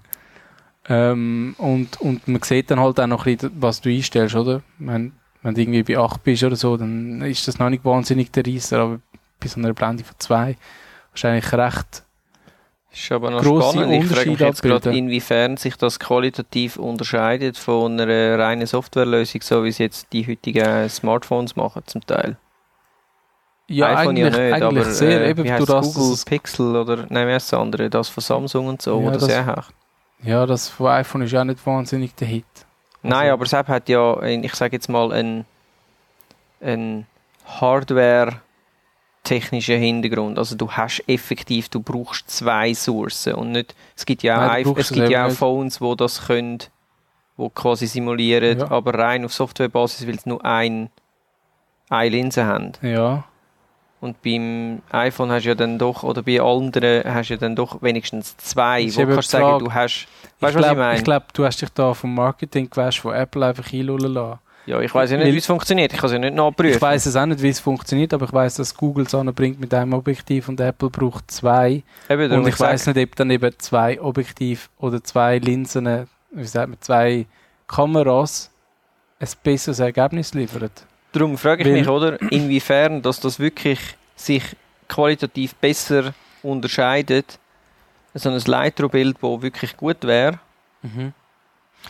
[0.89, 4.61] ähm, und, und man sieht dann halt auch noch ein bisschen, was du einstellst, oder?
[4.77, 8.31] Wenn, wenn du irgendwie bei 8 bist oder so, dann ist das noch nicht wahnsinnig
[8.31, 8.99] der Reisser, aber
[9.39, 10.57] bei so einer Blende von 2
[11.11, 12.03] wahrscheinlich recht.
[12.91, 13.91] Ist aber noch spannend.
[14.03, 19.63] Ich frage mich jetzt gerade, inwiefern sich das qualitativ unterscheidet von einer reinen Softwarelösung, so
[19.63, 22.37] wie es jetzt die heutigen Smartphones machen zum Teil.
[23.69, 26.75] Ja, iPhone eigentlich, ja nicht, eigentlich aber sehr, äh, eben wie heisst das, Google Pixel
[26.77, 29.31] oder nein, wie heißt das andere, das von Samsung und so, Ja, wo das das-
[29.31, 29.65] ja hat.
[30.23, 32.45] Ja, das von iPhone ist auch nicht wahnsinnig der Hit.
[33.03, 35.45] Nein, Also- aber das App hat ja, ein- ich sage jetzt mal, einen,
[36.61, 37.05] einen
[39.27, 40.37] Hardware-technischen Hintergrund.
[40.37, 44.63] Also du hast effektiv, du brauchst zwei Sourcen und nicht, es gibt ja auch, Nein,
[44.63, 45.31] du es gibt es ja auch.
[45.31, 46.59] Phones, wo das können,
[47.35, 48.71] wo quasi simulieren, Ja.
[48.71, 50.89] aber rein auf Softwarebasis, weil sie nur ein,
[51.89, 52.73] eine Linse haben.
[52.81, 53.25] Ja,
[53.99, 57.55] Und beim iPhone hast du ja dann doch, oder bei anderen hast du ja dann
[57.55, 60.07] doch wenigstens zwei, wo eben kannst du sagen, du hast,
[60.37, 61.03] ich weißt du, was ich glaube, meine?
[61.03, 64.39] glaub, du hast dich da vom Marketing gewäscht von Apple einfach einlullen lassen.
[64.67, 66.75] Ja, ich weiß ja nicht, wie es funktioniert, ich kann es ja nicht nachprüfen.
[66.75, 69.61] Ich weiß es auch nicht, wie es funktioniert, aber ich weiß, dass Google es anbringt
[69.61, 71.83] mit einem Objektiv und Apple braucht zwei.
[72.09, 76.67] Eben, Und ich weiß nicht, ob dann eben zwei Objektiv oder zwei Linsen, wie sagt
[76.67, 77.25] man, zwei
[77.67, 78.51] Kameras
[79.19, 80.69] ein besseres Ergebnis liefern.
[81.13, 83.79] Darum frage ich Weil- mich, oder, inwiefern dass das wirklich
[84.17, 84.43] sich
[84.89, 86.13] qualitativ besser
[86.43, 87.39] unterscheidet,
[88.13, 90.39] so ein Lightroom-Bild, das wirklich gut wäre,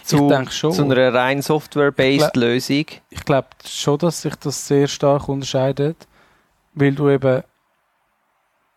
[0.04, 2.86] zu, zu einer rein Software-based Ich Lösung.
[3.10, 6.08] ich glaube schon, dass sich das sehr stark unterscheidet,
[6.74, 7.44] weil du eben,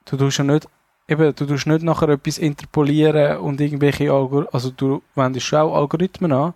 [0.06, 0.68] du tust ja nicht,
[1.08, 5.76] eben, du tust nicht nachher etwas interpolieren und irgendwelche Algor also du wendest schon auch
[5.76, 6.54] Algorithmen an,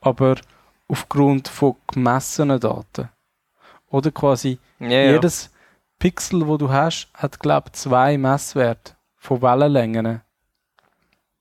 [0.00, 0.36] aber
[0.88, 3.08] aufgrund von gemessenen Daten.
[3.90, 5.12] Oder quasi ja.
[5.12, 5.50] jedes
[5.98, 10.22] Pixel, wo du hast, hat glaube zwei Messwerte von Wellenlängen.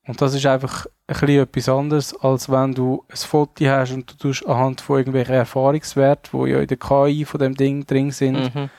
[0.07, 4.09] Und das ist einfach ein bisschen etwas anderes, als wenn du ein Foto hast und
[4.09, 8.11] du tust anhand von irgendwelchen Erfahrungswerten, die ja in der KI von dem Ding drin
[8.11, 8.69] sind, Mhm.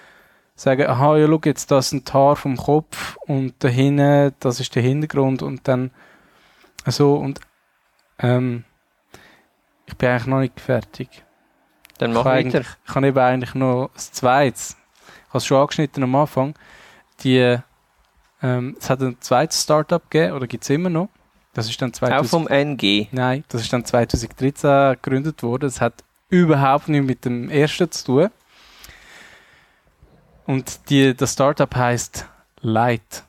[0.54, 4.58] sagen, aha, ja, schau jetzt, das ist ein Haar vom Kopf und da hinten, das
[4.58, 5.90] ist der Hintergrund und dann
[6.86, 7.40] so und
[8.20, 8.64] ähm,
[9.86, 11.24] ich bin eigentlich noch nicht fertig.
[11.98, 12.60] Dann Ich mach kann weiter.
[12.86, 14.56] Ich habe eben eigentlich noch das Zweite.
[14.58, 16.54] Ich habe es schon angeschnitten am Anfang.
[17.20, 17.56] Die,
[18.42, 21.08] ähm, es hat ein zweites Startup gegeben, oder gibt es immer noch.
[21.58, 23.08] Das ist dann Auch 2000, vom NG.
[23.10, 25.66] Nein, das ist dann 2013 gegründet worden.
[25.66, 28.30] Es hat überhaupt nichts mit dem ersten zu tun.
[30.46, 32.26] Und die, das Startup heißt
[32.60, 33.24] Light.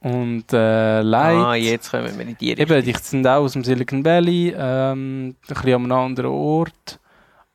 [0.00, 1.36] Und äh, Light.
[1.36, 2.94] Ah, jetzt kommen wir in die Eben, Richtung.
[2.94, 7.00] die sind auch aus dem Silicon Valley, ähm, ein bisschen an einem anderen Ort.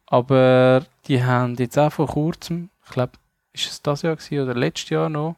[0.08, 3.14] Aber die haben jetzt auch vor kurzem, ich glaube,
[3.54, 5.38] ist es das Jahr gewesen oder letztes Jahr noch,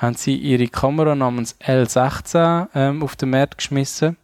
[0.00, 4.16] haben sie ihre Kamera namens L16 ähm, auf den Markt geschmissen.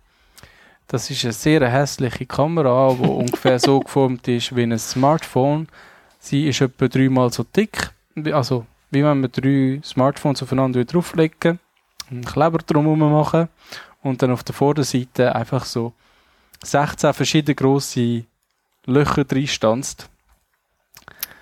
[0.88, 5.68] Das ist eine sehr hässliche Kamera, die ungefähr so geformt ist wie ein Smartphone.
[6.18, 7.90] Sie ist etwa dreimal so dick,
[8.32, 11.60] also wie wenn man drei Smartphones aufeinander drauflegen,
[12.10, 13.48] einen Kleber drumherum machen
[14.02, 15.92] und dann auf der Vorderseite einfach so
[16.64, 18.24] 16 verschiedene grosse
[18.86, 20.08] Löcher drin stanzt.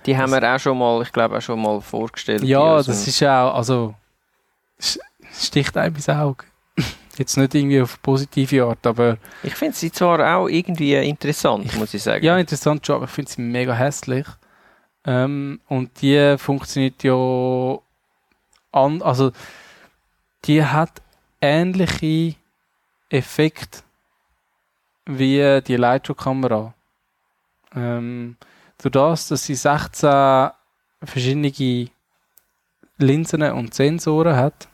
[0.06, 2.42] Die haben wir auch schon mal, ich glaube, auch schon mal vorgestellt.
[2.42, 3.94] Ja, das ist auch, also
[5.32, 6.44] sticht einem ins Auge.
[7.16, 11.94] Jetzt nicht irgendwie auf positive Art, aber Ich finde sie zwar auch irgendwie interessant, muss
[11.94, 12.24] ich sagen.
[12.24, 14.26] ja, interessant schon, aber ich finde sie mega hässlich.
[15.06, 17.78] Ähm, und die funktioniert ja
[18.72, 19.30] an, also
[20.44, 21.02] die hat
[21.40, 22.34] ähnliche
[23.10, 23.80] Effekte
[25.06, 26.74] wie die Lightroom-Kamera.
[27.76, 28.36] Ähm,
[28.78, 30.50] durch das, dass sie 16
[31.02, 31.50] verschiedene
[32.98, 34.68] Linsen und Sensoren hat,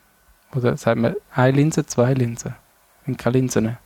[0.55, 2.55] oder sagen wir eine Linse, zwei Linsen,
[3.05, 3.77] sind keine Linsen.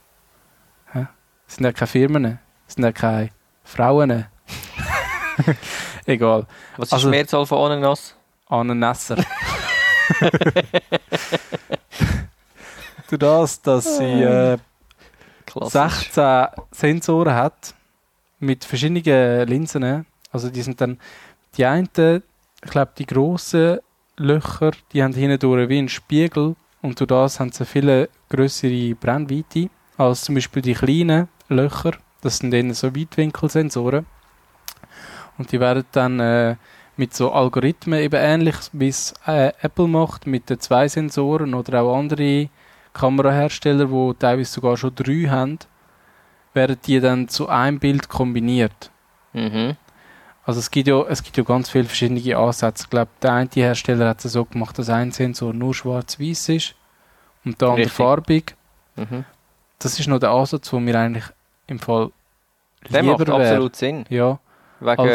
[0.92, 3.30] Das sind ja keine Firmen, sind ja keine
[3.62, 4.26] Frauen.
[6.06, 6.46] Egal.
[6.76, 8.16] Was ist Also- die Mehrzahl von Ananas?
[8.48, 9.16] Ananasser.
[13.08, 14.58] Durch das, dass sie äh,
[15.46, 16.10] Klassisch.
[16.12, 17.74] 16 Sensoren hat
[18.40, 20.04] mit verschiedenen Linsen.
[20.32, 20.98] Also die sind dann
[21.56, 23.78] die einen, ich glaube die grossen
[24.18, 29.68] Löcher, die haben hindurch wie einen Spiegel und durch das haben sie viele größere Brennweite
[29.98, 31.92] als zum Beispiel die kleinen Löcher.
[32.22, 34.06] Das sind dann so Weitwinkelsensoren.
[35.38, 36.56] Und die werden dann äh,
[36.96, 41.82] mit so Algorithmen, eben ähnlich wie es äh, Apple macht, mit den zwei Sensoren oder
[41.82, 42.48] auch andere
[42.94, 45.58] Kamerahersteller, die teilweise sogar schon drei haben,
[46.54, 48.90] werden die dann zu einem Bild kombiniert.
[49.34, 49.76] Mhm.
[50.46, 52.84] Also es gibt ja, es gibt ja ganz viele verschiedene Ansätze.
[52.84, 56.74] Ich glaube, der eine Hersteller hat es so gemacht, dass ein Sensor nur schwarz-weiß ist
[57.44, 58.54] und der andere farbig.
[58.94, 59.24] Mhm.
[59.80, 61.24] Das ist noch der Ansatz, wo mir eigentlich
[61.66, 62.10] im Fall
[62.90, 63.42] Der lieber macht wäre.
[63.42, 64.04] absolut Sinn.
[64.08, 64.38] Ja,
[64.78, 65.08] Wegen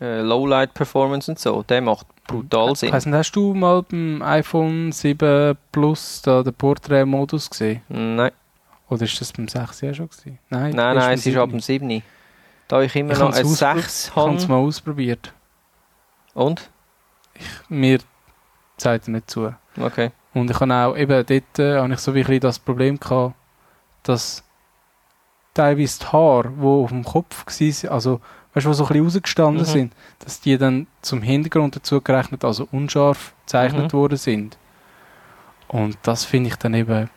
[0.00, 1.62] äh, Lowlight Performance und so.
[1.64, 2.92] Der macht brutal Sinn.
[2.92, 7.80] weiss nicht, hast du mal beim iPhone 7 Plus da den Portrait-Modus gesehen?
[7.88, 8.30] Nein,
[8.90, 10.38] Oder ist das beim 6 ja schon gewesen?
[10.50, 11.50] Nein, nein, nein, es ist ab 7.
[11.50, 12.02] dem 7.
[12.68, 14.52] Da ich immer Ich noch ein auspro- 6 Ich habe es habe.
[14.52, 15.32] mal ausprobiert.
[16.34, 16.70] Und?
[17.68, 17.98] Mir
[18.76, 19.54] zeigt er nicht zu.
[19.80, 20.10] Okay.
[20.34, 23.34] Und ich habe auch, eben dort äh, habe ich so ein bisschen das Problem gehabt,
[24.02, 24.44] dass
[25.54, 28.20] teilweise die Haare, die auf dem Kopf waren, also,
[28.54, 29.66] weißt du, die so ein bisschen rausgestanden Mhm.
[29.66, 33.96] sind, dass die dann zum Hintergrund dazu gerechnet, also unscharf gezeichnet Mhm.
[33.96, 34.58] worden sind.
[35.68, 37.10] Und das finde ich dann eben,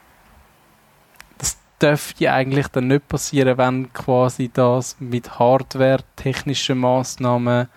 [1.82, 7.68] dürfte eigentlich dann nicht passieren, wenn quasi das mit Hardware-technischen Massnahmen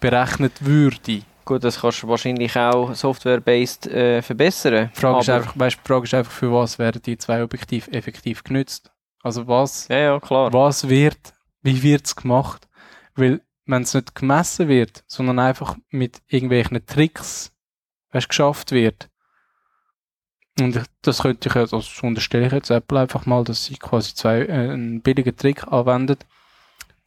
[0.00, 1.22] berechnet würde.
[1.44, 4.90] Gut, das kannst du wahrscheinlich auch software-based äh, verbessern.
[4.94, 7.90] Die Frage, ist einfach, weißt, die Frage ist einfach, für was werden die zwei Objektive
[7.92, 8.92] effektiv genützt?
[9.22, 10.52] Also was, Ja, ja, klar.
[10.52, 11.32] was wird,
[11.62, 12.68] wie wird es gemacht?
[13.14, 17.50] Weil, wenn es nicht gemessen wird, sondern einfach mit irgendwelchen Tricks
[18.12, 19.08] weißt, geschafft wird,
[20.60, 23.76] und das könnte ich, jetzt- also das unterstelle ich jetzt Apple einfach mal, dass sie
[23.76, 26.26] quasi zwei, äh, einen billigen Trick anwendet,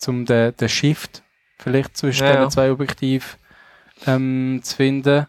[0.08, 1.24] um den, den Shift
[1.60, 3.30] vielleicht zwischen Ja, den zwei Objektiven
[4.08, 5.28] ähm, zu finden,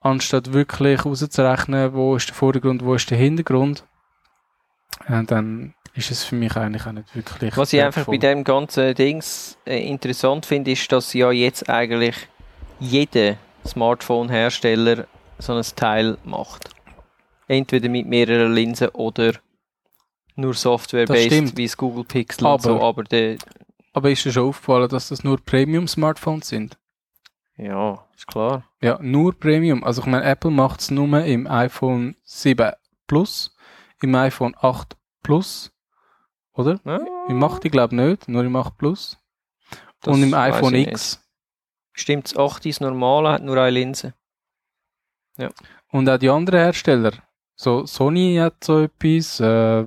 [0.00, 3.84] anstatt wirklich rauszurechnen, wo ist der Vordergrund, wo ist der Hintergrund,
[5.08, 8.44] äh, dann ist es für mich eigentlich auch nicht wirklich Was ich einfach bei dem
[8.44, 12.16] ganzen Dings äh, interessant finde, ist, dass ja jetzt eigentlich
[12.80, 15.06] jeder Smartphone-Hersteller
[15.38, 16.70] so ein Teil macht.
[17.46, 19.34] Entweder mit mehreren Linsen oder
[20.36, 22.76] nur Software-based, wie das Google Pixel und so.
[22.76, 23.36] Aber- Aber der,
[23.92, 26.78] Aber ist dir schon aufgefallen, dass das nur Premium-Smartphones sind?
[27.56, 28.64] ja, ist klar.
[28.82, 29.84] Ja, nur Premium.
[29.84, 32.72] Also ich meine, Apple macht es nur im iPhone 7
[33.06, 33.54] Plus,
[34.02, 35.70] im iPhone 8 Plus,
[36.54, 36.80] oder?
[36.84, 39.18] Ja, Im 8 ich glaube nicht, nur im 8 Plus.
[40.00, 41.20] das Und im iPhone X.
[41.92, 44.14] Stimmt, das 8 ist normale, hat nur eine Linse.
[45.92, 47.12] Und auch die anderen Hersteller.
[47.56, 49.86] So, Sony hat so etwas, äh,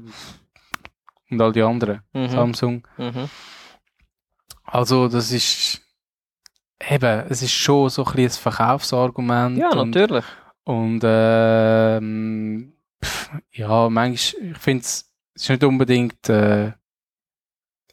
[1.30, 2.02] und all die anderen.
[2.14, 2.30] Mhm.
[2.30, 2.88] Samsung.
[2.98, 3.30] Mhm.
[4.64, 5.82] Also, das ist,
[6.90, 9.58] eben, es ist schon so ein bisschen ein Verkaufsargument.
[9.58, 10.26] Ja, und, natürlich.
[10.64, 16.74] Und ähm, pff, ja, manchmal, ich finde es ist nicht unbedingt, äh,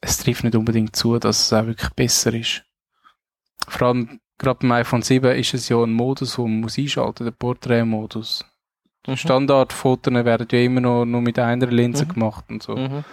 [0.00, 2.64] es trifft nicht unbedingt zu, dass es auch wirklich besser ist.
[3.68, 7.24] Vor allem gerade beim iPhone 7 ist es ja ein Modus, wo man muss einschalten,
[7.24, 8.44] der Portrait-Modus.
[9.06, 9.16] Mhm.
[9.16, 12.08] Standardfotos werden ja immer noch nur mit einer Linse Mhm.
[12.08, 12.76] gemacht und so.
[12.76, 13.04] Mhm.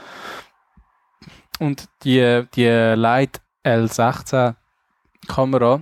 [1.60, 2.66] Und die, die
[2.96, 4.56] Light L16
[5.28, 5.82] Kamera,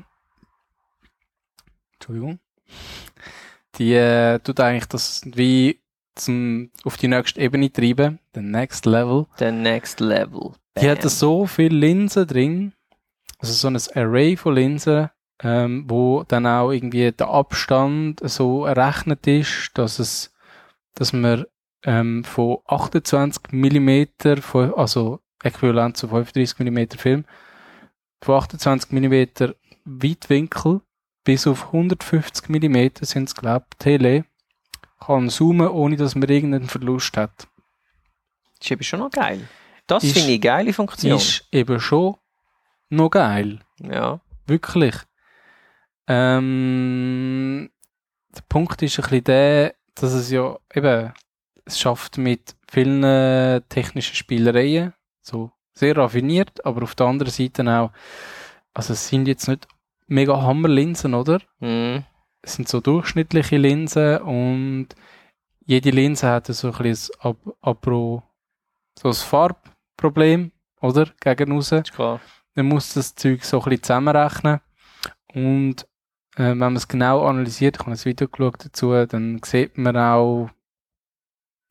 [1.93, 2.39] Entschuldigung,
[3.75, 5.79] die äh, tut eigentlich das wie
[6.15, 9.27] zum, auf die nächste Ebene treiben, den Next Level.
[9.39, 10.51] Der Next Level.
[10.81, 12.73] Die hat so viele Linsen drin,
[13.37, 15.09] also so ein Array von Linsen,
[15.41, 20.33] ähm, wo dann auch irgendwie der Abstand so errechnet ist, dass es,
[20.95, 21.45] dass man
[21.83, 24.03] ähm, von 28 mm,
[24.41, 27.25] von, also äquivalent zu 35 mm Film,
[28.21, 29.53] von 28 mm
[29.85, 30.81] Weitwinkel
[31.23, 34.25] bis auf 150 mm sind es glaube ich, Tele,
[34.99, 37.47] kann zoomen, ohne dass man irgendeinen Verlust hat.
[38.57, 39.47] Das ist eben schon noch geil.
[39.87, 41.17] Das finde ich eine geile Funktion.
[41.17, 42.15] Ist eben schon
[42.89, 43.59] noch geil.
[43.79, 44.19] ja.
[44.45, 44.95] Wirklich.
[46.09, 47.69] Ähm,
[48.35, 51.13] der Punkt ist ein bisschen der, dass es ja eben,
[51.65, 57.91] es schafft mit vielen technischen Spielereien, so sehr raffiniert, aber auf der anderen Seite auch,
[58.73, 59.67] also es sind jetzt nicht
[60.07, 61.39] mega Hammerlinsen, oder?
[61.59, 62.03] Mhm.
[62.41, 64.87] Es sind so durchschnittliche Linsen und
[65.65, 68.23] jede Linse hat so ein bisschen Ab Apro,
[68.97, 70.51] so ein Farbproblem,
[70.81, 71.11] oder?
[71.19, 72.19] Gegen raus Ist klar.
[72.55, 74.61] dann muss das Zeug so ein bisschen zusammenrechnen.
[75.33, 75.85] Und
[76.39, 79.95] äh, wenn man es genau analysiert, ich habe ein Video geschaut dazu, dann sieht man
[79.97, 80.49] auch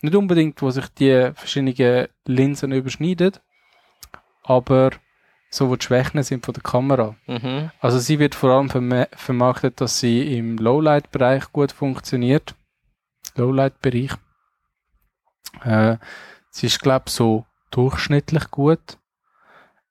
[0.01, 3.33] nicht unbedingt, wo sich die verschiedenen Linsen überschneiden,
[4.45, 4.91] aber
[5.51, 7.17] so, wo die Schwächen sind von der Kamera.
[7.27, 7.71] Mhm.
[7.81, 12.55] Also sie wird vor allem verme- vermarktet, dass sie im Lowlight-Bereich gut funktioniert.
[13.35, 14.13] Lowlight-Bereich.
[15.65, 15.97] Äh,
[16.51, 18.99] sie ist, glaube ich, so durchschnittlich gut.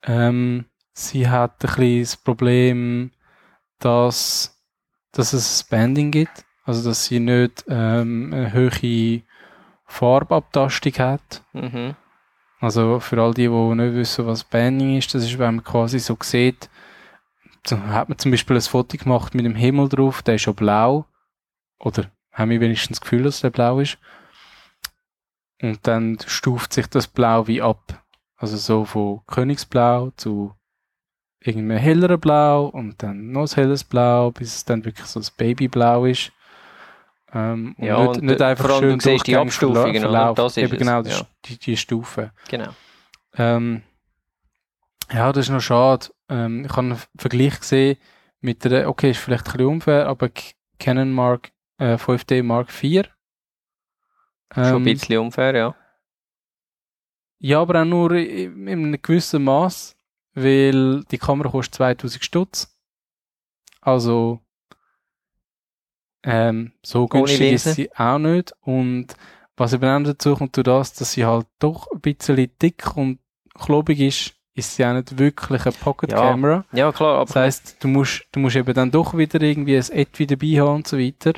[0.04, 3.12] Ähm, sie hat ein das Problem,
[3.80, 4.57] dass,
[5.18, 6.46] dass es Banding gibt.
[6.66, 9.24] Also, dass sie nicht ähm, eine hohe
[9.86, 11.44] Farbabtastung hat.
[11.54, 11.96] Mhm.
[12.60, 16.00] Also für all die, die nicht wissen, was Banding ist, das ist, wenn man quasi
[16.00, 16.70] so sieht,
[17.66, 20.56] so hat man zum Beispiel ein Foto gemacht mit dem Himmel drauf, der ist schon
[20.56, 21.06] blau.
[21.80, 23.98] Oder haben wir wenigstens das Gefühl, dass der blau ist.
[25.62, 28.04] Und dann stuft sich das Blau wie ab.
[28.36, 30.54] Also so von Königsblau zu
[31.48, 35.32] irgendeinem helleren Blau und dann noch ein helles Blau, bis es dann wirklich so das
[35.32, 36.32] Babyblau ist.
[37.34, 40.04] Ähm, und Ja, nicht, und nicht äh, einfach vor allem, schön du siehst die Abstufungen,
[40.04, 40.36] verla- oder?
[40.36, 40.36] verlaufen.
[40.36, 41.28] Das ist Eben genau, die, ja.
[41.46, 42.32] die, die Stufen.
[42.50, 42.76] Genau.
[43.36, 43.84] Ähm,
[45.12, 46.08] ja, das ist noch schade.
[46.30, 47.98] Ähm, ich habe einen Vergleich gesehen
[48.42, 50.30] mit der, okay, ist vielleicht ein bisschen unfair, aber
[50.80, 53.10] Canon Mark äh, 5D Mark IV.
[54.54, 55.76] Schon ein Ähm, bisschen unfair, ja.
[57.40, 59.97] ja, aber auch nur in, in einem gewissen Maß,
[60.38, 62.78] weil die Kamera kostet 2000 Stutz.
[63.82, 64.40] Also,
[66.24, 68.54] ähm, so günstig ist sie auch nicht.
[68.62, 69.16] Und
[69.56, 73.20] was eben auch dazu kommt, durch das, dass sie halt doch ein bisschen dick und
[73.56, 76.66] klobig ist, ist sie auch nicht wirklich eine Pocket Ja, Camera.
[76.72, 79.92] Ja, klar, aber Das heisst, du musst, du musst eben dann doch wieder irgendwie ein
[79.92, 81.34] Etui dabei haben und so weiter.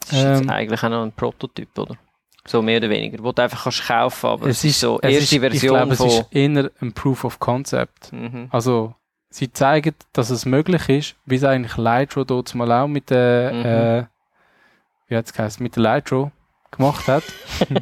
[0.00, 1.98] das ist jetzt ähm, eigentlich auch noch ein Prototyp, oder?
[2.46, 3.22] So mehr oder weniger.
[3.22, 5.92] Wo du einfach kannst kaufen, aber es ist so es erste ist, Ich Version glaube,
[5.92, 6.08] es von...
[6.08, 8.12] ist eher ein Proof of Concept.
[8.12, 8.48] Mhm.
[8.50, 8.94] Also,
[9.30, 13.52] sie zeigen, dass es möglich ist, wie es eigentlich Lightro dort mal auch mit der,
[13.52, 13.64] Mhm.
[13.64, 14.06] äh,
[15.08, 16.30] wie hat's geheißen, mit der Lightro
[16.70, 17.24] gemacht hat.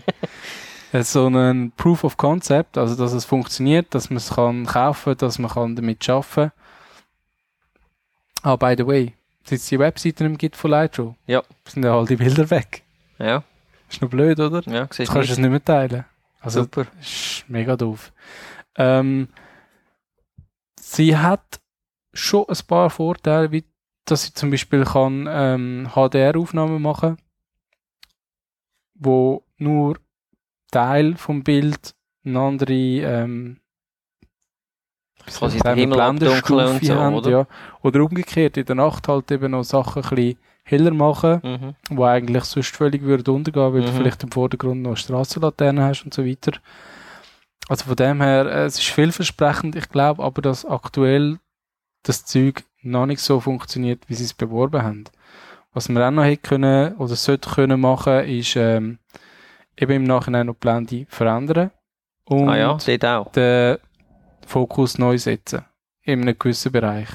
[0.92, 5.16] Äh, so ein Proof of Concept, also dass es funktioniert, dass man es kann kaufen,
[5.18, 6.52] dass man kann damit arbeiten.
[8.42, 9.12] Ah, by the way,
[9.42, 11.42] seit es die Webseite nicht gibt von Lightro, Ja.
[11.66, 12.82] sind ja all die Bilder weg.
[13.18, 13.42] Ja,
[13.95, 14.62] Ist noch blöd, oder?
[14.66, 16.05] ja, Du kannst es nicht mehr teilen.
[16.40, 16.86] Also, Super.
[17.01, 18.12] ist mega doof.
[18.76, 19.28] Ähm,
[20.78, 21.61] sie hat
[22.12, 23.64] schon ein paar Vorteile, wie
[24.05, 27.16] dass sie zum Beispiel kann ähm, HDR-Aufnahmen machen,
[28.95, 29.99] wo nur
[30.70, 33.61] Teil vom Bild eine andere ähm,
[35.26, 37.30] Quasi den Himmel abdunkeln und so, haben, oder?
[37.30, 37.47] Ja.
[37.80, 41.74] oder umgekehrt in der Nacht halt eben noch Sachen ein bisschen heller machen Mhm.
[41.96, 43.96] wo eigentlich sonst völlig würde untergehen, weil du Mhm.
[43.96, 46.52] vielleicht im Vordergrund noch eine Strassenlaterne hast und so weiter.
[47.68, 51.38] Also von dem her, äh, es ist vielversprechend, ich glaube aber, dass aktuell
[52.02, 55.04] das Zeug noch nicht so funktioniert, wie sie es beworben haben.
[55.72, 58.98] Was wir auch noch hätte können oder sollte können machen, ist ähm,
[59.78, 61.70] eben im Nachhinein noch die Blende verändern
[62.26, 63.32] und Ah ja, auch.
[63.32, 63.78] den
[64.46, 65.64] Fokus neu setzen.
[66.02, 67.08] In einem gewissen Bereich.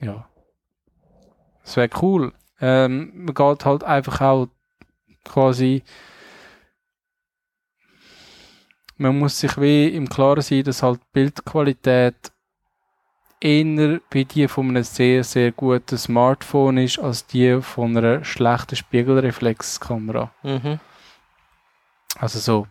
[0.00, 0.28] Ja.
[1.66, 2.32] Das wäre cool.
[2.60, 4.48] Ähm, man geht halt einfach auch
[5.24, 5.82] quasi
[8.96, 12.32] man muss sich wie im Klaren sein, dass halt die Bildqualität
[13.40, 18.76] eher bei die von einem sehr, sehr guten Smartphone ist, als die von einer schlechten
[18.76, 20.30] Spiegelreflexkamera.
[20.42, 20.80] Mhm.
[22.18, 22.66] Also so,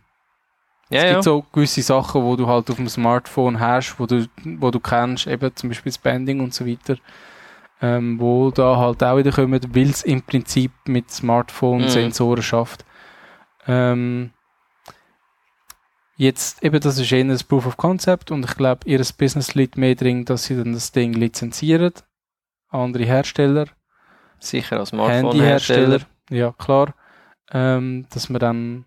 [0.90, 1.12] Ja, es ja.
[1.12, 4.80] gibt so gewisse Sachen, wo du halt auf dem Smartphone hast, wo du, wo du
[4.80, 6.96] kennst, eben zum Beispiel das Banding und so weiter,
[7.82, 11.10] ähm, wo da halt auch wieder kommen, weil es im Prinzip mit Mhm.
[11.10, 12.86] Smartphone-Sensoren schafft.
[13.68, 14.32] Ähm,
[16.18, 19.78] jetzt, eben, das ist eher das Proof of Concept und ich glaube, ihr Business liegt
[19.78, 21.94] mehr drin, dass sie dann das Ding lizenzieren.
[22.70, 23.68] Andere Hersteller,
[24.40, 26.00] Sicher als Smartphone-Hersteller.
[26.30, 26.94] ja klar,
[27.52, 28.86] ähm, dass man dann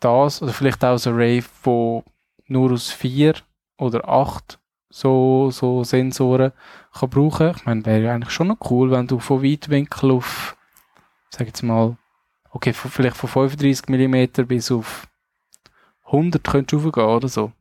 [0.00, 2.04] das oder vielleicht auch so ein Ray, wo
[2.46, 3.34] nur aus vier
[3.78, 4.58] oder acht
[4.90, 6.52] so, so Sensoren
[7.00, 7.52] kann brauchen.
[7.56, 10.56] Ich meine, wäre ja eigentlich schon noch cool, wenn du von Weitwinkel auf,
[11.30, 11.96] sag jetzt mal,
[12.50, 15.06] okay, von, vielleicht von 35 mm bis auf
[16.06, 17.52] 100 könntest du raufgehen oder so.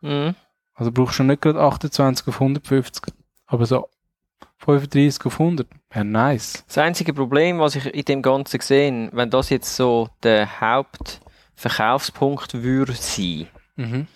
[0.00, 0.34] Mhm.
[0.74, 3.12] Also brauchst du nicht gerade 28 auf 150,
[3.46, 3.88] aber so
[4.58, 6.64] 35 auf 100 wäre nice.
[6.66, 12.62] Das einzige Problem, was ich in dem Ganzen sehe, wenn das jetzt so der Hauptverkaufspunkt
[12.62, 14.06] würde sein, Mhm.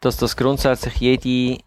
[0.00, 1.62] dass das grundsätzlich jede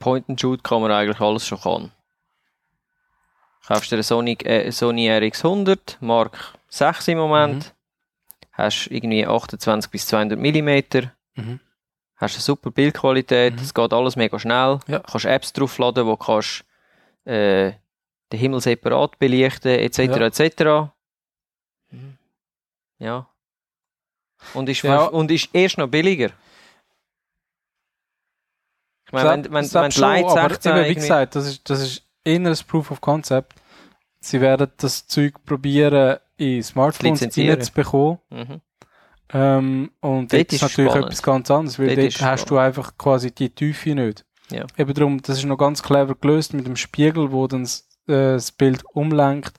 [0.00, 1.92] Point-and-Shoot-Kamera eigentlich alles schon kann.
[3.66, 7.72] Kaufst dir eine Sony, äh, Sony RX100, Mark 6 im Moment,
[8.52, 11.60] hast irgendwie 28 bis 200 mm, Mhm.
[12.16, 13.60] hast eine super Bildqualität, Mhm.
[13.60, 14.98] es geht alles mega schnell, Ja.
[15.00, 16.64] kannst Apps draufladen, wo kannst
[17.26, 17.72] äh,
[18.32, 19.98] den Himmel separat belichten, etc.
[19.98, 20.26] Ja.
[20.26, 20.90] etc.
[22.98, 23.26] Ja.
[24.54, 25.04] Und ist, Ja.
[25.04, 26.30] und ist erst noch billiger.
[29.12, 32.02] Ich meine, Selbst die Light schon, aber 16 eben, wie gesagt, das ist, das ist
[32.24, 33.54] eher ein Proof of Concept.
[34.20, 38.18] Sie werden das Zeug probieren, in Smartphones reinzubekommen.
[38.30, 38.60] Mhm.
[39.32, 41.06] Ähm, und jetzt ist natürlich spannend.
[41.06, 44.24] etwas ganz anderes, weil Dort dort, hast du einfach quasi die Tiefe nicht.
[44.50, 44.66] Ja.
[44.76, 48.32] Eben darum, das ist noch ganz clever gelöst mit dem Spiegel, wo dann das, äh,
[48.34, 49.54] das Bild umlenkt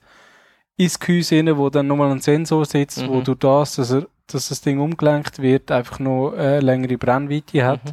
[0.76, 3.08] ins Gehäuse rein, wo dann nochmal ein Sensor sitzt, Mhm.
[3.08, 7.64] wo du das, dass, er, dass das Ding umgelenkt wird, einfach noch äh, längere Brennweite
[7.64, 7.84] hat.
[7.84, 7.90] Mhm.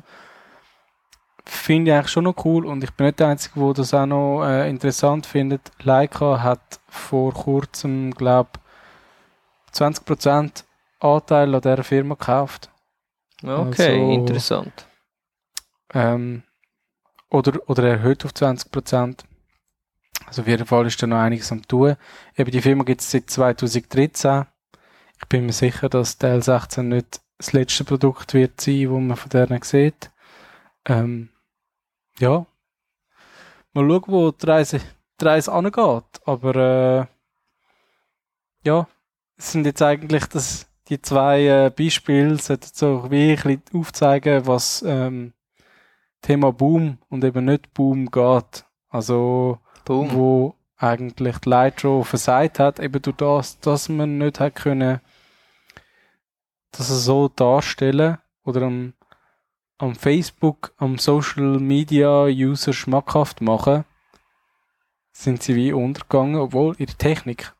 [1.51, 4.05] Finde ich eigentlich schon noch cool und ich bin nicht der Einzige, der das auch
[4.05, 5.71] noch äh, interessant findet.
[5.81, 8.51] Leica hat vor kurzem, glaube
[9.73, 10.63] 20%
[10.99, 12.69] Anteil an dieser Firma gekauft.
[13.41, 14.85] Okay, Also- interessant.
[15.93, 16.43] Ähm,
[17.31, 19.23] oder, oder erhöht auf 20%.
[20.27, 21.95] Also auf jeden Fall ist da noch einiges am tun.
[22.37, 24.45] Eben die Firma gibt es seit 2013.
[25.19, 29.17] Ich bin mir sicher, dass der L16 nicht das letzte Produkt wird sein, wo man
[29.17, 30.11] von denen sieht.
[30.85, 31.29] Ähm,
[32.19, 32.45] ja.
[33.73, 34.81] Mal schauen, wo die Reise,
[35.19, 36.21] die Reise angeht.
[36.25, 37.05] Aber äh,
[38.67, 38.87] ja,
[39.37, 44.47] es sind jetzt eigentlich das, die zwei äh, Beispiele, sollten so wie ein bisschen aufzeigen,
[44.47, 45.33] was ähm,
[46.21, 48.65] Thema Boom und eben nicht Boom geht.
[48.89, 50.13] Also, Boom.
[50.13, 55.01] wo eigentlich die Lightro versagt hat, eben durch das, dass man nicht hat können,
[56.71, 58.93] das so darstellen oder am,
[59.79, 63.85] am Facebook, am Social Media User schmackhaft machen,
[65.11, 67.53] sind sie wie untergegangen, obwohl ihre Technik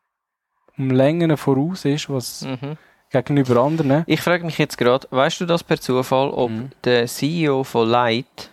[0.78, 2.78] um Längen voraus ist, was Mhm.
[3.12, 4.04] gegenüber anderen.
[4.06, 6.70] Ich frage mich jetzt gerade, weißt du das per Zufall, ob Mhm.
[6.84, 8.52] der CEO von Light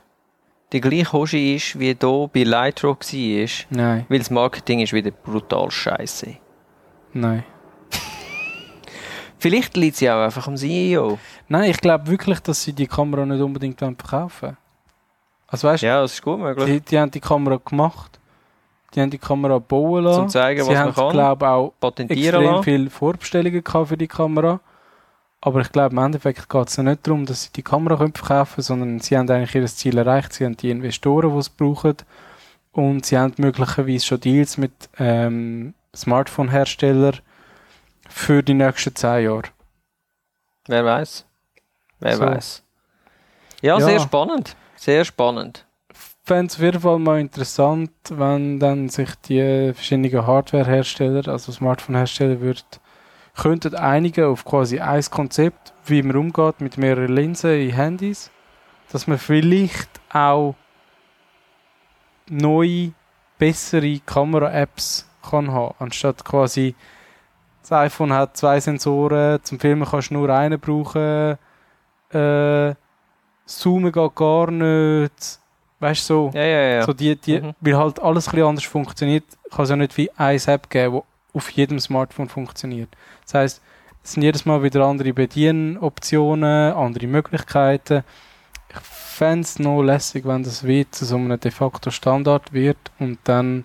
[0.72, 3.48] der gleiche Hoshi ist, wie hier bei Lightrock war?
[3.70, 6.36] Nein, Weil das Marketing ist wieder brutal scheiße.
[7.12, 7.44] nein.
[9.38, 11.18] Vielleicht liegt sie auch einfach am CEO.
[11.48, 14.56] Nein, ich glaube wirklich, dass sie die Kamera nicht unbedingt wollen verkaufen
[15.48, 16.66] Also weißt Ja, das ist gut möglich.
[16.66, 18.18] die, die haben die Kamera gemacht,
[18.94, 20.20] die haben die Kamera bauen lassen.
[20.22, 21.10] Zum zeigen, sie was haben, man kann.
[21.10, 22.64] glaube auch Patentieren extrem lassen.
[22.64, 24.60] viele Vorbestellungen gehabt für die Kamera.
[25.42, 28.14] Aber ich glaube, im Endeffekt geht es ja nicht darum, dass sie die Kamera können
[28.14, 30.32] verkaufen können, sondern sie haben eigentlich ihr Ziel erreicht.
[30.32, 31.96] Sie haben die Investoren, die es brauchen.
[32.72, 37.18] Und sie haben möglicherweise schon Deals mit ähm, Smartphone-Herstellern
[38.08, 39.42] für die nächsten zehn Jahre.
[40.66, 41.24] Wer weiß?
[42.00, 42.24] Wer So.
[42.24, 42.62] weiß?
[43.62, 43.86] Ja, Ja.
[43.86, 44.56] sehr spannend.
[44.76, 45.64] Sehr spannend.
[46.24, 52.40] fände es auf jeden Fall mal interessant, wenn dann sich die verschiedenen Hardware-Hersteller, also Smartphone-Hersteller,
[52.40, 52.64] würd,
[53.36, 58.30] könnten einigen auf quasi ein Konzept, wie man umgeht mit mehreren Linsen in Handys,
[58.90, 60.56] dass man vielleicht auch
[62.28, 62.92] neue,
[63.38, 66.74] bessere Kamera-Apps kann haben, anstatt quasi
[67.68, 71.36] das iPhone hat zwei Sensoren, zum Filmen kannst du nur einen brauchen,
[72.12, 72.74] äh,
[73.44, 75.40] Zoomen geht gar nicht,
[75.80, 76.30] weißt du so.
[76.34, 76.82] Ja, ja, ja.
[76.84, 77.54] So die, die, Mhm.
[77.60, 81.02] Weil halt alles ein anders funktioniert, kann es ja nicht wie eine App geben,
[81.32, 82.88] die auf jedem Smartphone funktioniert.
[83.24, 83.62] Das heisst,
[84.02, 88.04] es sind jedes Mal wieder andere Bedienoptionen, andere Möglichkeiten.
[88.68, 92.78] Ich fände es noch lässig, wenn das wie zu so einem de facto Standard wird
[92.98, 93.64] und dann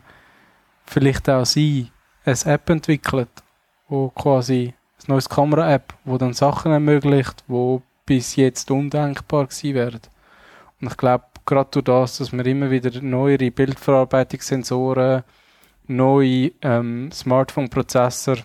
[0.86, 1.92] vielleicht auch sie
[2.26, 3.30] eine App entwickelt,
[3.92, 10.02] wo quasi ein neues Kamera-App, wo dann Sachen ermöglicht, wo bis jetzt undenkbar gewesen wären.
[10.80, 15.24] Und ich glaube, gerade durch das, dass wir immer wieder neuere Bildverarbeitungssensoren,
[15.88, 18.38] neue ähm, Smartphone-Prozessor,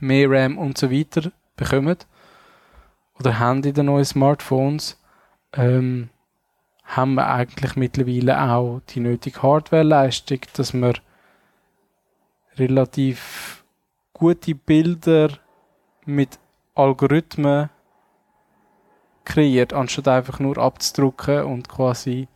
[0.00, 1.98] mehr RAM und so weiter bekommen,
[3.20, 4.98] oder haben in den neuen Smartphones,
[5.52, 6.08] ähm,
[6.84, 10.94] haben wir eigentlich mittlerweile auch die nötige Hardware-Leistung, dass wir
[12.56, 13.61] relativ
[14.12, 15.30] gute Bilder
[16.04, 16.38] mit
[16.74, 17.70] Algorithmen
[19.24, 22.28] kreiert, anstatt einfach nur abzudrucken und quasi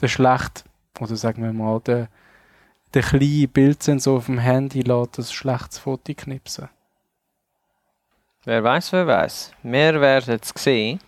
[0.00, 0.64] den schlecht,
[1.00, 2.08] oder sagen wir mal, den,
[2.94, 6.68] den kleinen Bildsensor auf dem Handy lässt das schlechtes Foto knipsen.
[8.44, 9.52] Wer weiß, wer weiß.
[9.62, 11.00] Wir werden es sehen.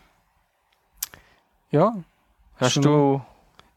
[1.70, 1.94] Ja.
[2.56, 3.22] Hast Schon- du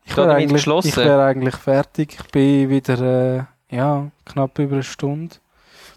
[0.03, 0.87] Ich damit wäre eigentlich, geschlossen?
[0.89, 2.17] ich wär eigentlich fertig.
[2.19, 5.35] Ich bin wieder, äh, ja, knapp über eine Stunde.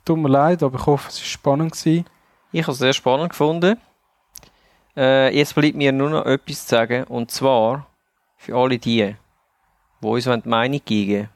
[0.08, 2.06] Tut mir leid, aber ich hoffe, es war spannend gewesen.
[2.50, 3.76] Ich habe es sehr spannend gefunden.
[4.96, 7.04] Äh, jetzt bleibt mir nur noch etwas zu sagen.
[7.04, 7.86] Und zwar
[8.38, 9.14] für alle die,
[10.00, 11.28] die uns die Meinung geben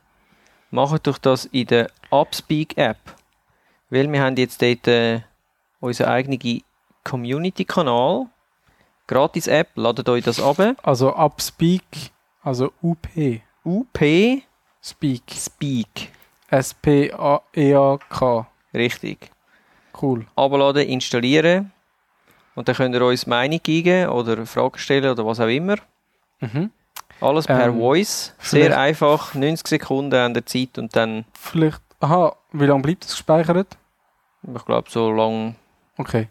[0.70, 2.96] macht doch das in der Upspeak-App.
[3.90, 5.20] Weil wir haben jetzt dort äh,
[5.78, 6.62] unseren eigenen
[7.04, 8.24] Community-Kanal.
[9.06, 10.56] Gratis-App, ladet euch das ab.
[10.82, 12.10] Also Upspeak,
[12.42, 13.06] also UP,
[13.66, 13.98] UP
[14.80, 16.08] Speak, Speak.
[16.48, 18.46] S-P-A-E-A-K.
[18.74, 19.30] Richtig.
[20.00, 20.26] Cool.
[20.36, 21.72] Abladen, installieren.
[22.54, 25.76] Und dann könnt ihr uns Meinung geben oder Fragen stellen oder was auch immer.
[26.40, 26.70] Mhm.
[27.20, 28.34] Alles per Ähm, Voice.
[28.40, 29.34] Sehr einfach.
[29.34, 33.76] 90 Sekunden an der Zeit und dann, Vielleicht, aha, wie lange bleibt das gespeichert?
[34.54, 35.54] ich glaube, so lang
[35.98, 36.28] Okay.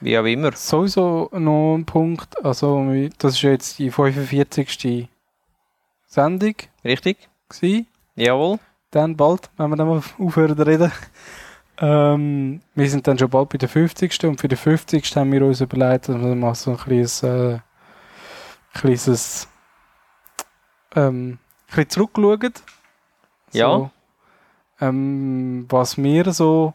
[0.00, 0.50] wie auch immer.
[0.52, 2.84] Sowieso noch ein Punkt, also
[3.18, 5.08] das ist jetzt die 45.
[6.06, 6.54] Sendung
[6.84, 7.28] Richtig?
[7.48, 7.86] gewesen.
[8.16, 8.58] Jawohl.
[8.90, 10.90] Dann bald, wenn wir dann mal aufhören zu reden.
[11.78, 14.24] Ähm, wir sind dann schon bald bei der 50.
[14.24, 15.16] Und für die 50.
[15.16, 17.58] haben wir uns überlegt, dass wir mal so ein kleines, äh,
[18.72, 19.48] kleines
[20.94, 22.52] ähm, ein bisschen zurückschauen.
[23.52, 23.68] Ja.
[23.68, 23.90] So,
[24.80, 26.74] ähm, was wir so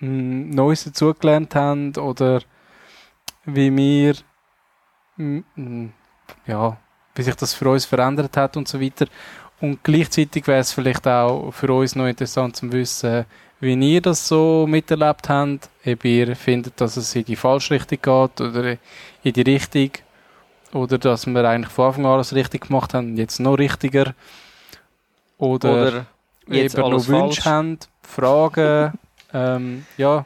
[0.00, 2.42] mh, Neues dazugelernt haben oder
[3.44, 4.14] wie wir
[5.16, 5.88] mh, mh,
[6.46, 6.76] ja,
[7.14, 9.06] wie sich das für uns verändert hat und so weiter.
[9.60, 13.26] Und gleichzeitig wäre es vielleicht auch für uns noch interessant zu wissen,
[13.60, 17.98] wie ihr das so miterlebt habt, ob ihr findet, dass es in die falsche Richtung
[18.00, 18.76] geht oder
[19.22, 19.90] in die Richtung
[20.72, 24.14] oder dass wir eigentlich von Anfang an alles richtig gemacht haben und jetzt noch richtiger
[25.38, 26.06] oder, Oder
[26.48, 27.44] jetzt eben noch Wünsche falsch.
[27.46, 28.92] haben, Fragen,
[29.32, 30.24] ähm, ja,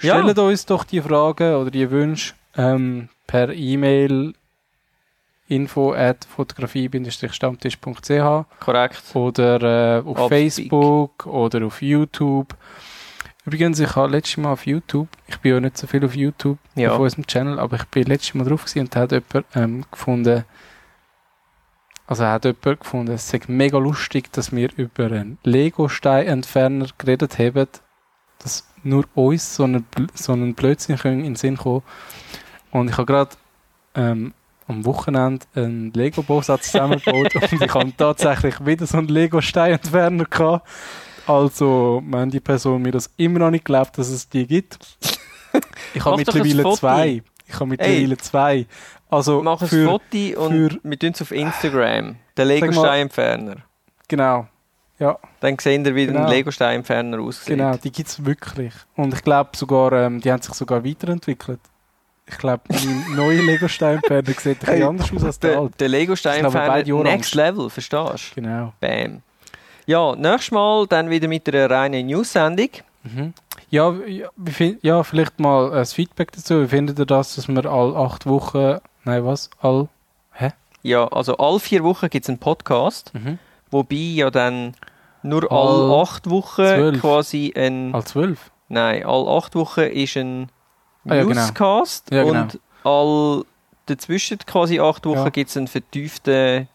[0.00, 0.20] Ja.
[0.22, 4.34] stellt uns doch die Fragen oder die Wünsche ähm, per E-Mail
[5.50, 9.02] info at fotografie-stammtisch.ch Korrekt.
[9.14, 10.28] oder äh, auf Upspeak.
[10.30, 12.56] Facebook oder auf YouTube.
[13.46, 16.58] Übrigens, ich habe letztes Mal auf YouTube, ich bin ja nicht so viel auf YouTube
[16.74, 16.92] Ja.
[16.92, 20.44] auf unserem Channel, aber ich bin letztes Mal drauf und da hat jemand ähm, gefunden,
[22.06, 27.66] also hat jemand gefunden, es sei mega lustig, dass wir über einen Lego-Stein-Entferner geredet haben,
[28.40, 31.82] dass nur uns so einen, so einen Blödsinn können in den Sinn kommen.
[32.70, 33.30] Und ich habe gerade
[33.94, 34.32] ähm,
[34.70, 40.66] am Wochenende einen Lego-Bausatz zusammengebaut und ich habe tatsächlich wieder so einen Lego-Stein-Entferner gehabt.
[41.26, 44.78] Also, wenn die Person mir das immer noch nicht glaubt, dass es die gibt.
[45.94, 47.22] Ich habe mittlerweile zwei.
[47.48, 48.66] Ich habe mittlerweile zwei.
[49.08, 52.16] Also, Mach ein für, Foto und für- wir tun es auf Instagram.
[52.36, 53.56] Der Lego-Steinentferner.
[54.06, 54.46] genau.
[55.00, 56.20] Ja, Dann sehen wir, wie Genau.
[56.24, 57.56] ein Lego-Steinentferner aussieht.
[57.56, 58.72] genau, die gibt es wirklich.
[58.94, 61.58] Und ich glaube sogar, ähm, die haben sich sogar weiterentwickelt.
[62.30, 65.74] Ich glaube, mein neuer Lego-Steinentferner sieht ein bisschen Hey, anders aus als der alte.
[65.78, 65.88] der
[66.92, 67.10] orange.
[67.16, 68.40] next level, verstehst du?
[68.40, 68.72] Genau.
[68.80, 69.22] Bam.
[69.86, 72.68] Ja, nächstes Mal dann wieder mit einer reinen News-Sendung.
[73.02, 73.34] Mhm.
[73.70, 74.28] Ja, ja,
[74.82, 76.62] ja, vielleicht mal ein Feedback dazu.
[76.62, 79.50] Wie findet ihr das, dass wir all acht Wochen, nein, was?
[79.60, 79.88] All,
[80.82, 83.38] Ja, also alle vier Wochen gibt es einen Podcast, mhm.
[83.70, 84.74] wobei ja dann
[85.22, 85.58] nur All
[85.92, 87.00] alle acht Wochen zwölf.
[87.00, 87.94] quasi ein...
[87.94, 88.50] all zwölf?
[88.68, 90.48] Nein, alle acht Wochen ist ein
[91.08, 91.34] Ah, ja, genau.
[91.34, 92.42] Newscast Ja, genau.
[92.42, 93.44] und all
[93.86, 95.28] dazwischen quasi acht Wochen Ja.
[95.30, 96.68] gibt es einen vertieften...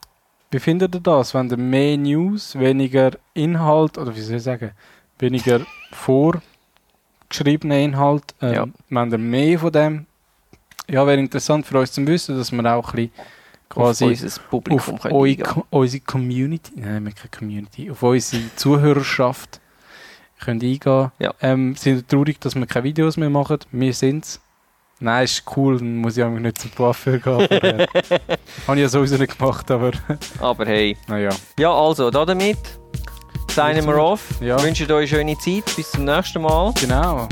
[0.52, 4.72] Wie findet ihr das, wenn ihr mehr News, weniger Inhalt, oder wie soll ich sagen,
[5.20, 5.62] weniger
[5.92, 8.66] vorgeschriebenen Inhalt, ähm, Ja.
[8.90, 10.06] wenn ihr mehr von dem,
[10.90, 13.12] ja, wäre interessant für uns zu wissen, dass wir auch ein bisschen
[13.70, 15.36] quasi auf unser Publikum auf eu,
[15.72, 19.60] unsere Community, nein, wir keine Community, auf unsere Zuhörerschaft
[20.46, 21.12] können eingehen.
[21.20, 21.34] Ja.
[21.41, 23.60] Ähm, sind traurig, dass wir keine Videos mehr machen.
[23.72, 24.39] Wir sind's.
[25.00, 27.34] Nein, ist cool, dann muss ich eigentlich nicht zum Coiffeur gehen.
[27.34, 27.88] Aber, äh,
[28.68, 29.91] habe ich ja sowieso nicht gemacht, aber
[30.39, 30.96] Aber hey.
[31.08, 31.32] naja.
[31.60, 32.58] Ja, also, damit
[33.50, 34.22] signen wir off.
[34.39, 34.62] Ja.
[34.64, 35.76] Wünschen euch eine schöne Zeit.
[35.76, 36.74] Bis zum nächsten Mal.
[36.80, 37.28] Genau.